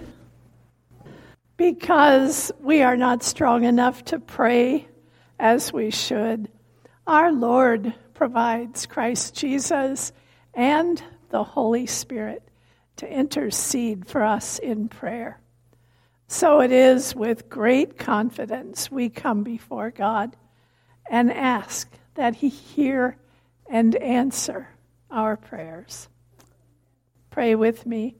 because 1.58 2.52
we 2.60 2.84
are 2.84 2.96
not 2.96 3.24
strong 3.24 3.64
enough 3.64 4.06
to 4.06 4.20
pray 4.20 4.88
as 5.40 5.74
we 5.74 5.90
should. 5.90 6.50
Our 7.08 7.32
Lord 7.32 7.94
provides 8.14 8.86
Christ 8.86 9.36
Jesus 9.36 10.14
and 10.54 11.02
the 11.30 11.44
Holy 11.44 11.88
Spirit 11.88 12.44
to 12.98 13.12
intercede 13.12 14.08
for 14.08 14.24
us 14.24 14.60
in 14.60 14.88
prayer. 14.88 15.40
So 16.28 16.62
it 16.62 16.72
is 16.72 17.16
with 17.16 17.50
great 17.50 17.98
confidence 17.98 18.92
we 18.92 19.10
come 19.10 19.44
before 19.44 19.92
God 19.92 20.36
and 21.10 21.32
ask 21.32 21.90
that 22.16 22.36
He 22.36 22.50
hear 22.50 23.18
and 23.68 23.96
answer 23.96 24.70
our 25.10 25.38
prayers. 25.38 26.08
Pray 27.30 27.56
with 27.56 27.86
me. 27.86 28.16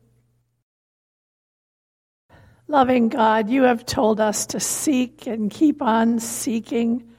Loving 2.70 3.08
God, 3.08 3.50
you 3.50 3.64
have 3.64 3.86
told 3.86 4.20
us 4.20 4.46
to 4.48 4.60
seek 4.60 5.26
and 5.26 5.50
keep 5.50 5.82
on 5.82 6.20
seeking, 6.20 7.10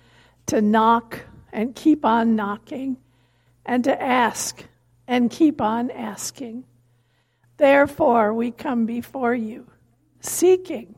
to 0.44 0.60
knock 0.60 1.20
and 1.54 1.74
keep 1.74 2.04
on 2.04 2.36
knocking, 2.36 2.98
and 3.64 3.82
to 3.84 4.02
ask 4.02 4.62
and 5.06 5.30
keep 5.30 5.62
on 5.62 5.90
asking. 5.90 6.64
Therefore, 7.56 8.34
we 8.34 8.50
come 8.50 8.84
before 8.84 9.34
you, 9.34 9.66
seeking, 10.20 10.96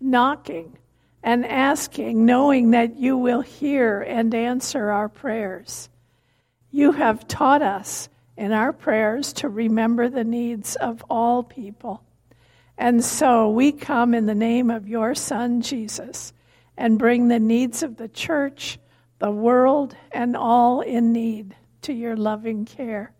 knocking, 0.00 0.78
and 1.22 1.44
asking, 1.44 2.24
knowing 2.24 2.70
that 2.70 2.96
you 2.96 3.18
will 3.18 3.42
hear 3.42 4.00
and 4.00 4.34
answer 4.34 4.88
our 4.90 5.10
prayers. 5.10 5.90
You 6.70 6.92
have 6.92 7.28
taught 7.28 7.60
us 7.60 8.08
in 8.38 8.52
our 8.52 8.72
prayers 8.72 9.34
to 9.34 9.50
remember 9.50 10.08
the 10.08 10.24
needs 10.24 10.76
of 10.76 11.04
all 11.10 11.42
people 11.42 12.02
and 12.80 13.04
so 13.04 13.50
we 13.50 13.72
come 13.72 14.14
in 14.14 14.24
the 14.24 14.34
name 14.34 14.70
of 14.70 14.88
your 14.88 15.14
Son, 15.14 15.60
Jesus, 15.60 16.32
and 16.78 16.98
bring 16.98 17.28
the 17.28 17.38
needs 17.38 17.82
of 17.82 17.98
the 17.98 18.08
church, 18.08 18.78
the 19.18 19.30
world, 19.30 19.94
and 20.10 20.34
all 20.34 20.80
in 20.80 21.12
need 21.12 21.54
to 21.82 21.92
your 21.92 22.16
loving 22.16 22.64
care. 22.64 23.12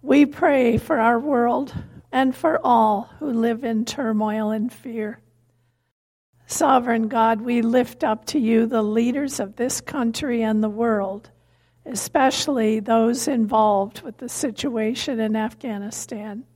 We 0.00 0.24
pray 0.24 0.78
for 0.78 0.98
our 0.98 1.18
world 1.18 1.74
and 2.10 2.34
for 2.34 2.58
all 2.64 3.10
who 3.18 3.30
live 3.30 3.62
in 3.62 3.84
turmoil 3.84 4.50
and 4.50 4.72
fear. 4.72 5.20
Sovereign 6.46 7.08
God, 7.08 7.42
we 7.42 7.60
lift 7.60 8.04
up 8.04 8.24
to 8.28 8.38
you 8.38 8.64
the 8.64 8.82
leaders 8.82 9.38
of 9.38 9.56
this 9.56 9.82
country 9.82 10.42
and 10.42 10.64
the 10.64 10.70
world, 10.70 11.28
especially 11.84 12.80
those 12.80 13.28
involved 13.28 14.00
with 14.00 14.16
the 14.16 14.30
situation 14.30 15.20
in 15.20 15.36
Afghanistan. 15.36 16.46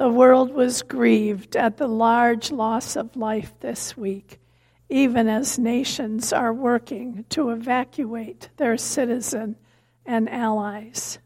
The 0.00 0.08
world 0.08 0.54
was 0.54 0.80
grieved 0.80 1.56
at 1.56 1.76
the 1.76 1.86
large 1.86 2.50
loss 2.50 2.96
of 2.96 3.16
life 3.16 3.52
this 3.60 3.98
week, 3.98 4.40
even 4.88 5.28
as 5.28 5.58
nations 5.58 6.32
are 6.32 6.54
working 6.54 7.26
to 7.28 7.50
evacuate 7.50 8.48
their 8.56 8.78
citizen 8.78 9.56
and 10.06 10.26
allies. 10.30 11.18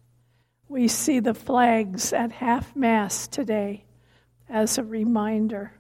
We 0.66 0.89
see 0.89 1.20
the 1.20 1.35
flags 1.35 2.12
at 2.12 2.33
half 2.33 2.75
mast 2.75 3.31
today 3.31 3.85
as 4.49 4.77
a 4.77 4.83
reminder. 4.83 5.75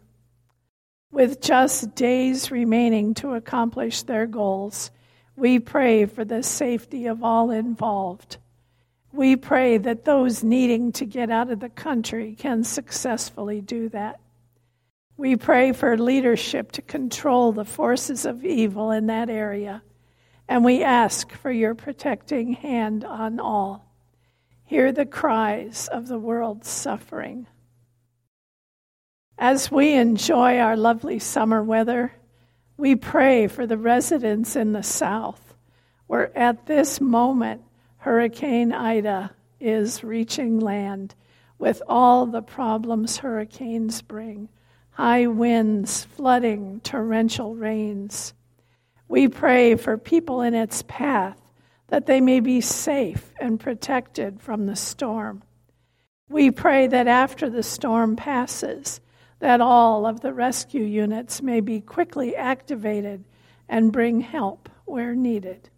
With 1.10 1.40
just 1.40 1.96
days 1.96 2.52
remaining 2.52 3.14
to 3.14 3.34
accomplish 3.34 4.04
their 4.04 4.28
goals, 4.28 4.92
we 5.34 5.58
pray 5.58 6.06
for 6.06 6.24
the 6.24 6.44
safety 6.44 7.06
of 7.06 7.24
all 7.24 7.50
involved 7.50 8.36
we 9.14 9.36
pray 9.36 9.78
that 9.78 10.04
those 10.04 10.42
needing 10.42 10.90
to 10.92 11.06
get 11.06 11.30
out 11.30 11.50
of 11.50 11.60
the 11.60 11.68
country 11.68 12.34
can 12.36 12.64
successfully 12.64 13.60
do 13.60 13.88
that. 13.90 14.20
We 15.16 15.36
pray 15.36 15.72
for 15.72 15.96
leadership 15.96 16.72
to 16.72 16.82
control 16.82 17.52
the 17.52 17.64
forces 17.64 18.26
of 18.26 18.44
evil 18.44 18.90
in 18.90 19.06
that 19.06 19.30
area, 19.30 19.82
and 20.48 20.64
we 20.64 20.82
ask 20.82 21.30
for 21.30 21.52
your 21.52 21.76
protecting 21.76 22.54
hand 22.54 23.04
on 23.04 23.38
all. 23.38 23.94
Hear 24.64 24.90
the 24.90 25.06
cries 25.06 25.86
of 25.88 26.08
the 26.08 26.18
world's 26.18 26.68
suffering. 26.68 27.46
As 29.38 29.70
we 29.70 29.92
enjoy 29.92 30.58
our 30.58 30.76
lovely 30.76 31.20
summer 31.20 31.62
weather, 31.62 32.12
we 32.76 32.96
pray 32.96 33.46
for 33.46 33.66
the 33.66 33.78
residents 33.78 34.56
in 34.56 34.72
the 34.72 34.82
South, 34.82 35.54
where 36.08 36.36
at 36.36 36.66
this 36.66 37.00
moment 37.00 37.62
Hurricane 38.04 38.70
Ida 38.70 39.30
is 39.58 40.04
reaching 40.04 40.60
land 40.60 41.14
with 41.58 41.80
all 41.88 42.26
the 42.26 42.42
problems 42.42 43.16
hurricanes 43.16 44.02
bring 44.02 44.50
high 44.90 45.26
winds, 45.26 46.04
flooding, 46.04 46.80
torrential 46.80 47.56
rains. 47.56 48.34
We 49.08 49.28
pray 49.28 49.76
for 49.76 49.96
people 49.96 50.42
in 50.42 50.52
its 50.52 50.84
path 50.86 51.40
that 51.86 52.04
they 52.04 52.20
may 52.20 52.40
be 52.40 52.60
safe 52.60 53.32
and 53.40 53.58
protected 53.58 54.38
from 54.38 54.66
the 54.66 54.76
storm. 54.76 55.42
We 56.28 56.50
pray 56.50 56.86
that 56.88 57.08
after 57.08 57.48
the 57.48 57.62
storm 57.62 58.16
passes, 58.16 59.00
that 59.38 59.62
all 59.62 60.04
of 60.04 60.20
the 60.20 60.34
rescue 60.34 60.84
units 60.84 61.40
may 61.40 61.60
be 61.60 61.80
quickly 61.80 62.36
activated 62.36 63.24
and 63.66 63.90
bring 63.90 64.20
help 64.20 64.68
where 64.84 65.14
needed. 65.14 65.70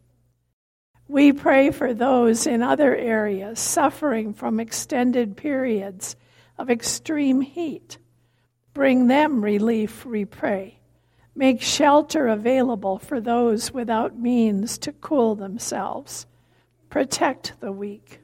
We 1.08 1.32
pray 1.32 1.70
for 1.70 1.94
those 1.94 2.46
in 2.46 2.62
other 2.62 2.94
areas 2.96 3.60
suffering 3.60 4.34
from 4.34 4.58
extended 4.58 5.36
periods 5.36 6.16
of 6.58 6.68
extreme 6.68 7.40
heat. 7.40 7.98
Bring 8.74 9.06
them 9.06 9.42
relief, 9.42 10.04
we 10.04 10.24
pray. 10.24 10.80
Make 11.34 11.62
shelter 11.62 12.28
available 12.28 12.98
for 12.98 13.20
those 13.20 13.72
without 13.72 14.18
means 14.18 14.78
to 14.78 14.92
cool 14.92 15.34
themselves. 15.34 16.26
Protect 16.88 17.60
the 17.60 17.72
weak. 17.72 18.20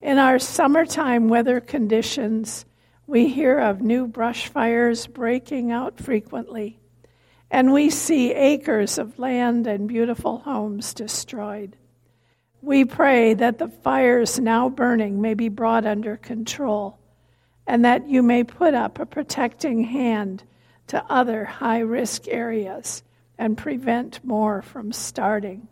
In 0.00 0.18
our 0.18 0.38
summertime 0.38 1.28
weather 1.28 1.60
conditions, 1.60 2.64
we 3.06 3.28
hear 3.28 3.58
of 3.58 3.82
new 3.82 4.06
brush 4.06 4.48
fires 4.48 5.06
breaking 5.06 5.70
out 5.70 6.00
frequently, 6.00 6.78
and 7.52 7.70
we 7.70 7.90
see 7.90 8.32
acres 8.32 8.96
of 8.96 9.18
land 9.18 9.66
and 9.66 9.86
beautiful 9.86 10.38
homes 10.38 10.94
destroyed. 10.94 11.76
We 12.62 12.86
pray 12.86 13.34
that 13.34 13.58
the 13.58 13.68
fires 13.68 14.40
now 14.40 14.70
burning 14.70 15.20
may 15.20 15.34
be 15.34 15.50
brought 15.50 15.84
under 15.84 16.16
control, 16.16 16.98
and 17.66 17.84
that 17.84 18.08
you 18.08 18.22
may 18.22 18.42
put 18.42 18.72
up 18.72 18.98
a 18.98 19.04
protecting 19.04 19.84
hand 19.84 20.44
to 20.86 21.04
other 21.12 21.44
high 21.44 21.80
risk 21.80 22.26
areas 22.26 23.02
and 23.36 23.58
prevent 23.58 24.24
more 24.24 24.62
from 24.62 24.90
starting. 24.90 25.68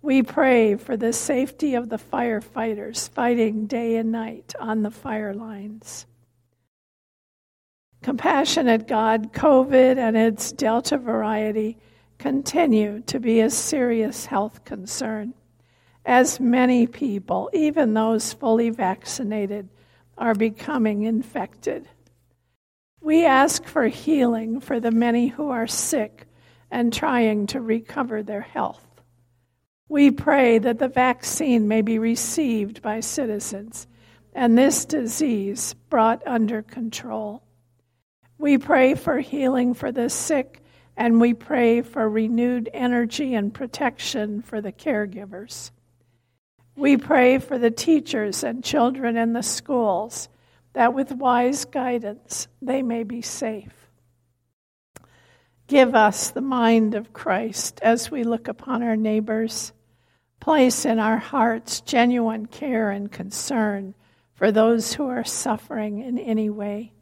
We 0.00 0.22
pray 0.22 0.76
for 0.76 0.96
the 0.96 1.12
safety 1.12 1.74
of 1.74 1.90
the 1.90 1.98
firefighters 1.98 3.10
fighting 3.10 3.66
day 3.66 3.96
and 3.96 4.12
night 4.12 4.54
on 4.58 4.82
the 4.82 4.90
fire 4.90 5.34
lines. 5.34 6.06
Compassionate 8.06 8.86
God, 8.86 9.32
COVID 9.32 9.98
and 9.98 10.16
its 10.16 10.52
Delta 10.52 10.96
variety 10.96 11.76
continue 12.18 13.00
to 13.06 13.18
be 13.18 13.40
a 13.40 13.50
serious 13.50 14.26
health 14.26 14.64
concern, 14.64 15.34
as 16.04 16.38
many 16.38 16.86
people, 16.86 17.50
even 17.52 17.94
those 17.94 18.32
fully 18.32 18.70
vaccinated, 18.70 19.68
are 20.16 20.36
becoming 20.36 21.02
infected. 21.02 21.88
We 23.00 23.26
ask 23.26 23.64
for 23.64 23.88
healing 23.88 24.60
for 24.60 24.78
the 24.78 24.92
many 24.92 25.26
who 25.26 25.48
are 25.48 25.66
sick 25.66 26.28
and 26.70 26.92
trying 26.92 27.48
to 27.48 27.60
recover 27.60 28.22
their 28.22 28.42
health. 28.42 28.86
We 29.88 30.12
pray 30.12 30.60
that 30.60 30.78
the 30.78 30.86
vaccine 30.86 31.66
may 31.66 31.82
be 31.82 31.98
received 31.98 32.82
by 32.82 33.00
citizens 33.00 33.88
and 34.32 34.56
this 34.56 34.84
disease 34.84 35.74
brought 35.90 36.24
under 36.24 36.62
control. 36.62 37.42
We 38.38 38.58
pray 38.58 38.94
for 38.94 39.18
healing 39.18 39.74
for 39.74 39.90
the 39.92 40.08
sick, 40.10 40.62
and 40.96 41.20
we 41.20 41.34
pray 41.34 41.82
for 41.82 42.08
renewed 42.08 42.68
energy 42.72 43.34
and 43.34 43.52
protection 43.52 44.42
for 44.42 44.60
the 44.60 44.72
caregivers. 44.72 45.70
We 46.76 46.98
pray 46.98 47.38
for 47.38 47.58
the 47.58 47.70
teachers 47.70 48.44
and 48.44 48.62
children 48.62 49.16
in 49.16 49.32
the 49.32 49.42
schools 49.42 50.28
that 50.74 50.92
with 50.92 51.10
wise 51.10 51.64
guidance 51.64 52.48
they 52.60 52.82
may 52.82 53.02
be 53.02 53.22
safe. 53.22 53.72
Give 55.68 55.94
us 55.94 56.30
the 56.30 56.42
mind 56.42 56.94
of 56.94 57.14
Christ 57.14 57.80
as 57.82 58.10
we 58.10 58.22
look 58.22 58.46
upon 58.46 58.82
our 58.82 58.94
neighbors. 58.94 59.72
Place 60.38 60.84
in 60.84 60.98
our 60.98 61.16
hearts 61.16 61.80
genuine 61.80 62.46
care 62.46 62.90
and 62.90 63.10
concern 63.10 63.94
for 64.34 64.52
those 64.52 64.92
who 64.92 65.08
are 65.08 65.24
suffering 65.24 66.02
in 66.02 66.18
any 66.18 66.50
way. 66.50 66.92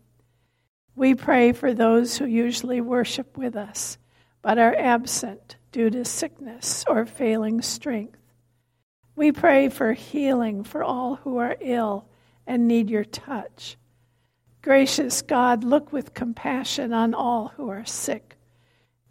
We 0.96 1.14
pray 1.14 1.52
for 1.52 1.74
those 1.74 2.18
who 2.18 2.26
usually 2.26 2.80
worship 2.80 3.36
with 3.36 3.56
us 3.56 3.98
but 4.44 4.58
are 4.58 4.76
absent 4.76 5.56
due 5.72 5.88
to 5.88 6.04
sickness 6.04 6.84
or 6.86 7.06
failing 7.06 7.62
strength. 7.62 8.18
We 9.16 9.32
pray 9.32 9.70
for 9.70 9.94
healing 9.94 10.64
for 10.64 10.84
all 10.84 11.16
who 11.16 11.38
are 11.38 11.56
ill 11.60 12.06
and 12.46 12.68
need 12.68 12.90
your 12.90 13.04
touch. 13.06 13.78
Gracious 14.60 15.22
God, 15.22 15.64
look 15.64 15.92
with 15.92 16.12
compassion 16.12 16.92
on 16.92 17.14
all 17.14 17.52
who 17.56 17.70
are 17.70 17.86
sick. 17.86 18.36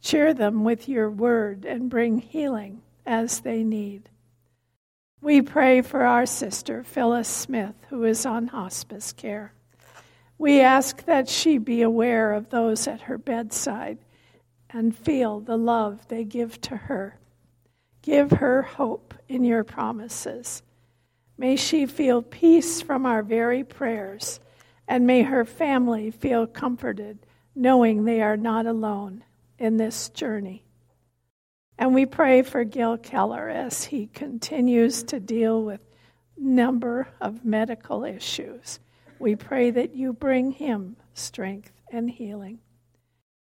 Cheer 0.02 0.36
them 0.36 0.64
with 0.64 0.88
your 0.88 1.10
word 1.10 1.66
and 1.66 1.90
bring 1.90 2.20
healing 2.20 2.84
as 3.06 3.40
they 3.40 3.64
need. 3.64 4.10
We 5.20 5.42
pray 5.42 5.82
for 5.82 6.04
our 6.04 6.28
sister, 6.28 6.84
Phyllis 6.84 7.28
Smith, 7.28 7.76
who 7.90 8.04
is 8.04 8.26
on 8.26 8.48
hospice 8.48 9.14
care. 9.14 9.54
We 10.38 10.62
ask 10.62 11.06
that 11.06 11.30
she 11.30 11.58
be 11.58 11.82
aware 11.82 12.34
of 12.34 12.50
those 12.50 12.88
at 12.88 13.02
her 13.02 13.18
bedside 13.18 14.00
and 14.70 14.96
feel 14.96 15.40
the 15.40 15.58
love 15.58 16.08
they 16.08 16.24
give 16.24 16.60
to 16.62 16.76
her. 16.76 17.20
Give 18.02 18.32
her 18.32 18.64
hope 18.64 19.14
in 19.30 19.44
your 19.44 19.64
promises. 19.64 20.64
May 21.38 21.56
she 21.56 21.86
feel 21.86 22.22
peace 22.22 22.82
from 22.82 23.06
our 23.06 23.24
very 23.24 23.64
prayers, 23.64 24.40
and 24.88 25.08
may 25.08 25.24
her 25.24 25.46
family 25.46 26.12
feel 26.12 26.46
comforted 26.48 27.20
knowing 27.56 28.04
they 28.04 28.22
are 28.22 28.38
not 28.38 28.66
alone 28.66 29.24
in 29.60 29.78
this 29.78 30.10
journey. 30.10 30.64
And 31.78 31.94
we 31.94 32.06
pray 32.06 32.42
for 32.42 32.64
Gil 32.64 32.98
Keller 32.98 33.50
as 33.50 33.86
he 33.86 34.08
continues 34.08 35.04
to 35.04 35.20
deal 35.20 35.64
with 35.64 35.82
number 36.38 37.08
of 37.22 37.46
medical 37.46 38.04
issues. 38.04 38.80
We 39.24 39.38
pray 39.38 39.71
that 39.71 39.95
you 39.95 40.11
bring 40.11 40.51
him 40.51 40.97
strength 41.13 41.71
and 41.89 42.11
healing. 42.11 42.59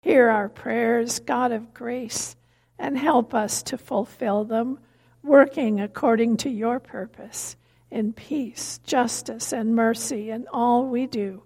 Hear 0.02 0.28
our 0.28 0.50
prayers, 0.50 1.20
God 1.20 1.54
of 1.54 1.74
grace, 1.74 2.36
and 2.78 2.98
help 2.98 3.34
us 3.34 3.64
to 3.64 3.78
fulfill 3.78 4.44
them, 4.44 4.80
working 5.24 5.80
according 5.80 6.36
to 6.36 6.50
your 6.50 6.82
purpose 6.82 7.56
in 7.90 8.12
peace, 8.12 8.82
justice, 8.84 9.54
and 9.54 9.74
mercy 9.74 10.32
in 10.32 10.48
all 10.52 10.86
we 10.86 11.08
do, 11.08 11.44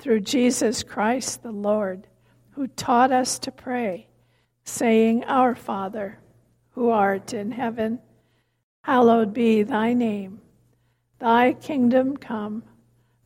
through 0.00 0.22
Jesus 0.22 0.82
Christ 0.82 1.44
the 1.44 1.52
Lord, 1.52 2.08
who 2.54 2.66
taught 2.66 3.12
us 3.12 3.38
to 3.38 3.52
pray, 3.52 4.08
saying, 4.64 5.22
Our 5.26 5.54
Father, 5.54 6.18
who 6.70 6.90
art 6.90 7.32
in 7.32 7.52
heaven, 7.52 8.00
hallowed 8.82 9.32
be 9.32 9.62
thy 9.62 9.92
name. 9.92 10.40
Thy 11.20 11.52
kingdom 11.52 12.16
come 12.16 12.64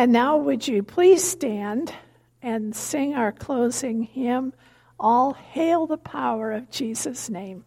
And 0.00 0.12
now, 0.12 0.38
would 0.38 0.66
you 0.66 0.82
please 0.82 1.22
stand 1.22 1.92
and 2.40 2.74
sing 2.74 3.14
our 3.14 3.32
closing 3.32 4.02
hymn, 4.04 4.54
All 4.98 5.34
Hail 5.34 5.86
the 5.86 5.98
Power 5.98 6.52
of 6.52 6.70
Jesus' 6.70 7.28
Name. 7.28 7.66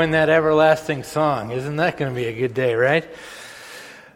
Join 0.00 0.12
that 0.12 0.30
everlasting 0.30 1.02
song. 1.02 1.50
Isn't 1.50 1.76
that 1.76 1.98
going 1.98 2.10
to 2.10 2.16
be 2.16 2.24
a 2.24 2.32
good 2.32 2.54
day, 2.54 2.72
right? 2.72 3.06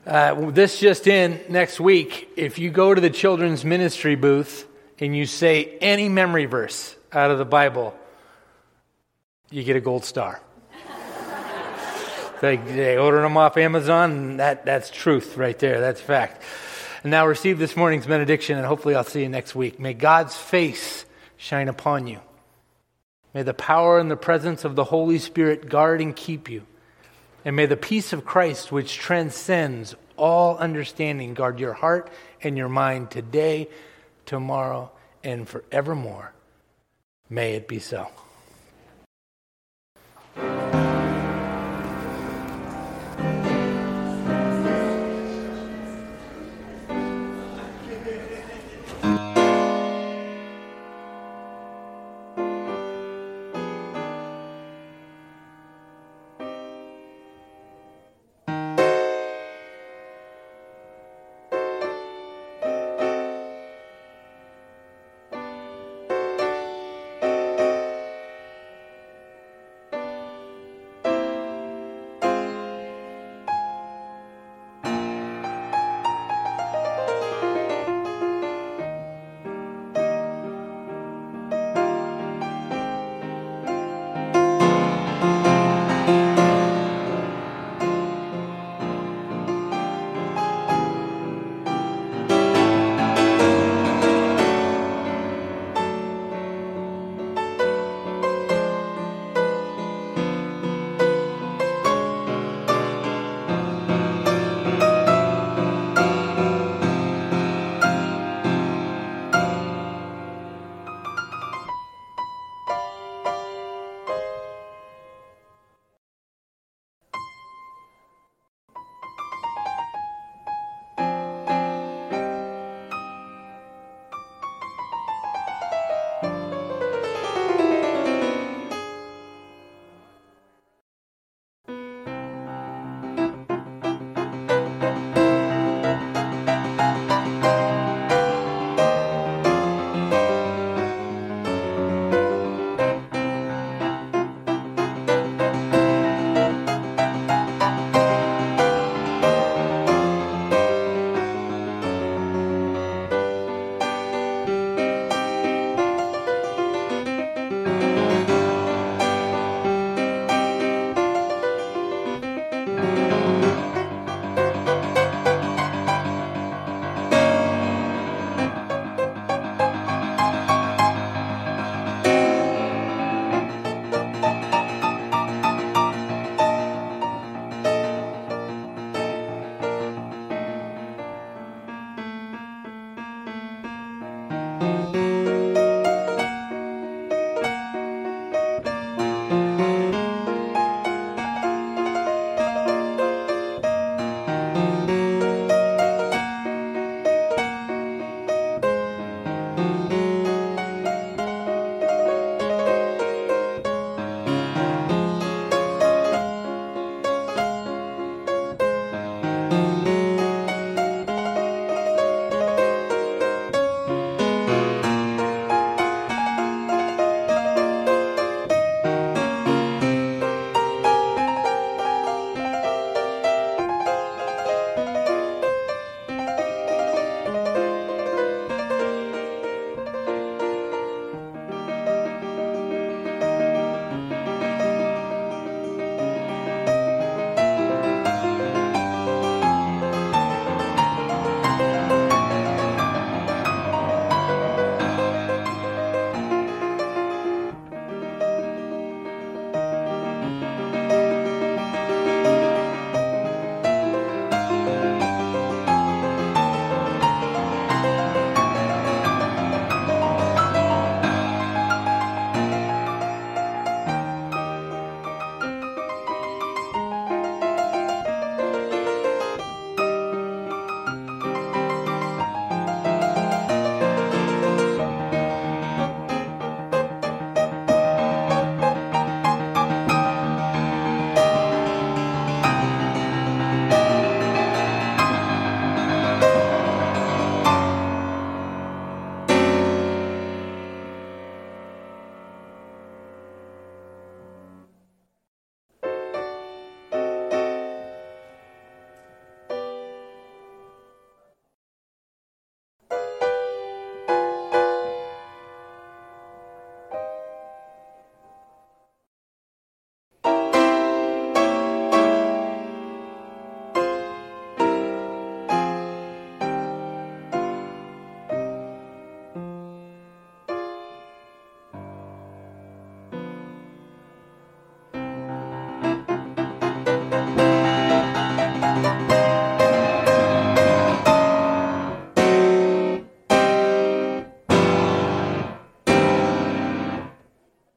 Uh, 0.06 0.50
this 0.50 0.80
just 0.80 1.06
in 1.06 1.38
next 1.50 1.78
week, 1.78 2.30
if 2.36 2.58
you 2.58 2.70
go 2.70 2.94
to 2.94 3.02
the 3.02 3.10
children's 3.10 3.66
ministry 3.66 4.14
booth 4.14 4.66
and 4.98 5.14
you 5.14 5.26
say 5.26 5.76
any 5.82 6.08
memory 6.08 6.46
verse 6.46 6.96
out 7.12 7.30
of 7.30 7.36
the 7.36 7.44
Bible, 7.44 7.94
you 9.50 9.62
get 9.62 9.76
a 9.76 9.80
gold 9.80 10.06
star. 10.06 10.40
they, 12.40 12.56
they 12.56 12.96
order 12.96 13.20
them 13.20 13.36
off 13.36 13.58
Amazon, 13.58 14.38
that, 14.38 14.64
that's 14.64 14.88
truth 14.88 15.36
right 15.36 15.58
there. 15.58 15.82
That's 15.82 16.00
fact. 16.00 16.40
And 17.02 17.10
now 17.10 17.26
receive 17.26 17.58
this 17.58 17.76
morning's 17.76 18.06
benediction, 18.06 18.56
and 18.56 18.66
hopefully 18.66 18.94
I'll 18.94 19.04
see 19.04 19.20
you 19.20 19.28
next 19.28 19.54
week. 19.54 19.78
May 19.78 19.92
God's 19.92 20.34
face 20.34 21.04
shine 21.36 21.68
upon 21.68 22.06
you. 22.06 22.20
May 23.34 23.42
the 23.42 23.52
power 23.52 23.98
and 23.98 24.08
the 24.08 24.16
presence 24.16 24.64
of 24.64 24.76
the 24.76 24.84
Holy 24.84 25.18
Spirit 25.18 25.68
guard 25.68 26.00
and 26.00 26.14
keep 26.14 26.48
you. 26.48 26.62
And 27.44 27.56
may 27.56 27.66
the 27.66 27.76
peace 27.76 28.12
of 28.12 28.24
Christ, 28.24 28.70
which 28.70 28.96
transcends 28.96 29.94
all 30.16 30.56
understanding, 30.56 31.34
guard 31.34 31.58
your 31.58 31.72
heart 31.72 32.10
and 32.42 32.56
your 32.56 32.68
mind 32.68 33.10
today, 33.10 33.68
tomorrow, 34.24 34.92
and 35.24 35.48
forevermore. 35.48 36.32
May 37.28 37.54
it 37.54 37.66
be 37.66 37.80
so. 37.80 38.08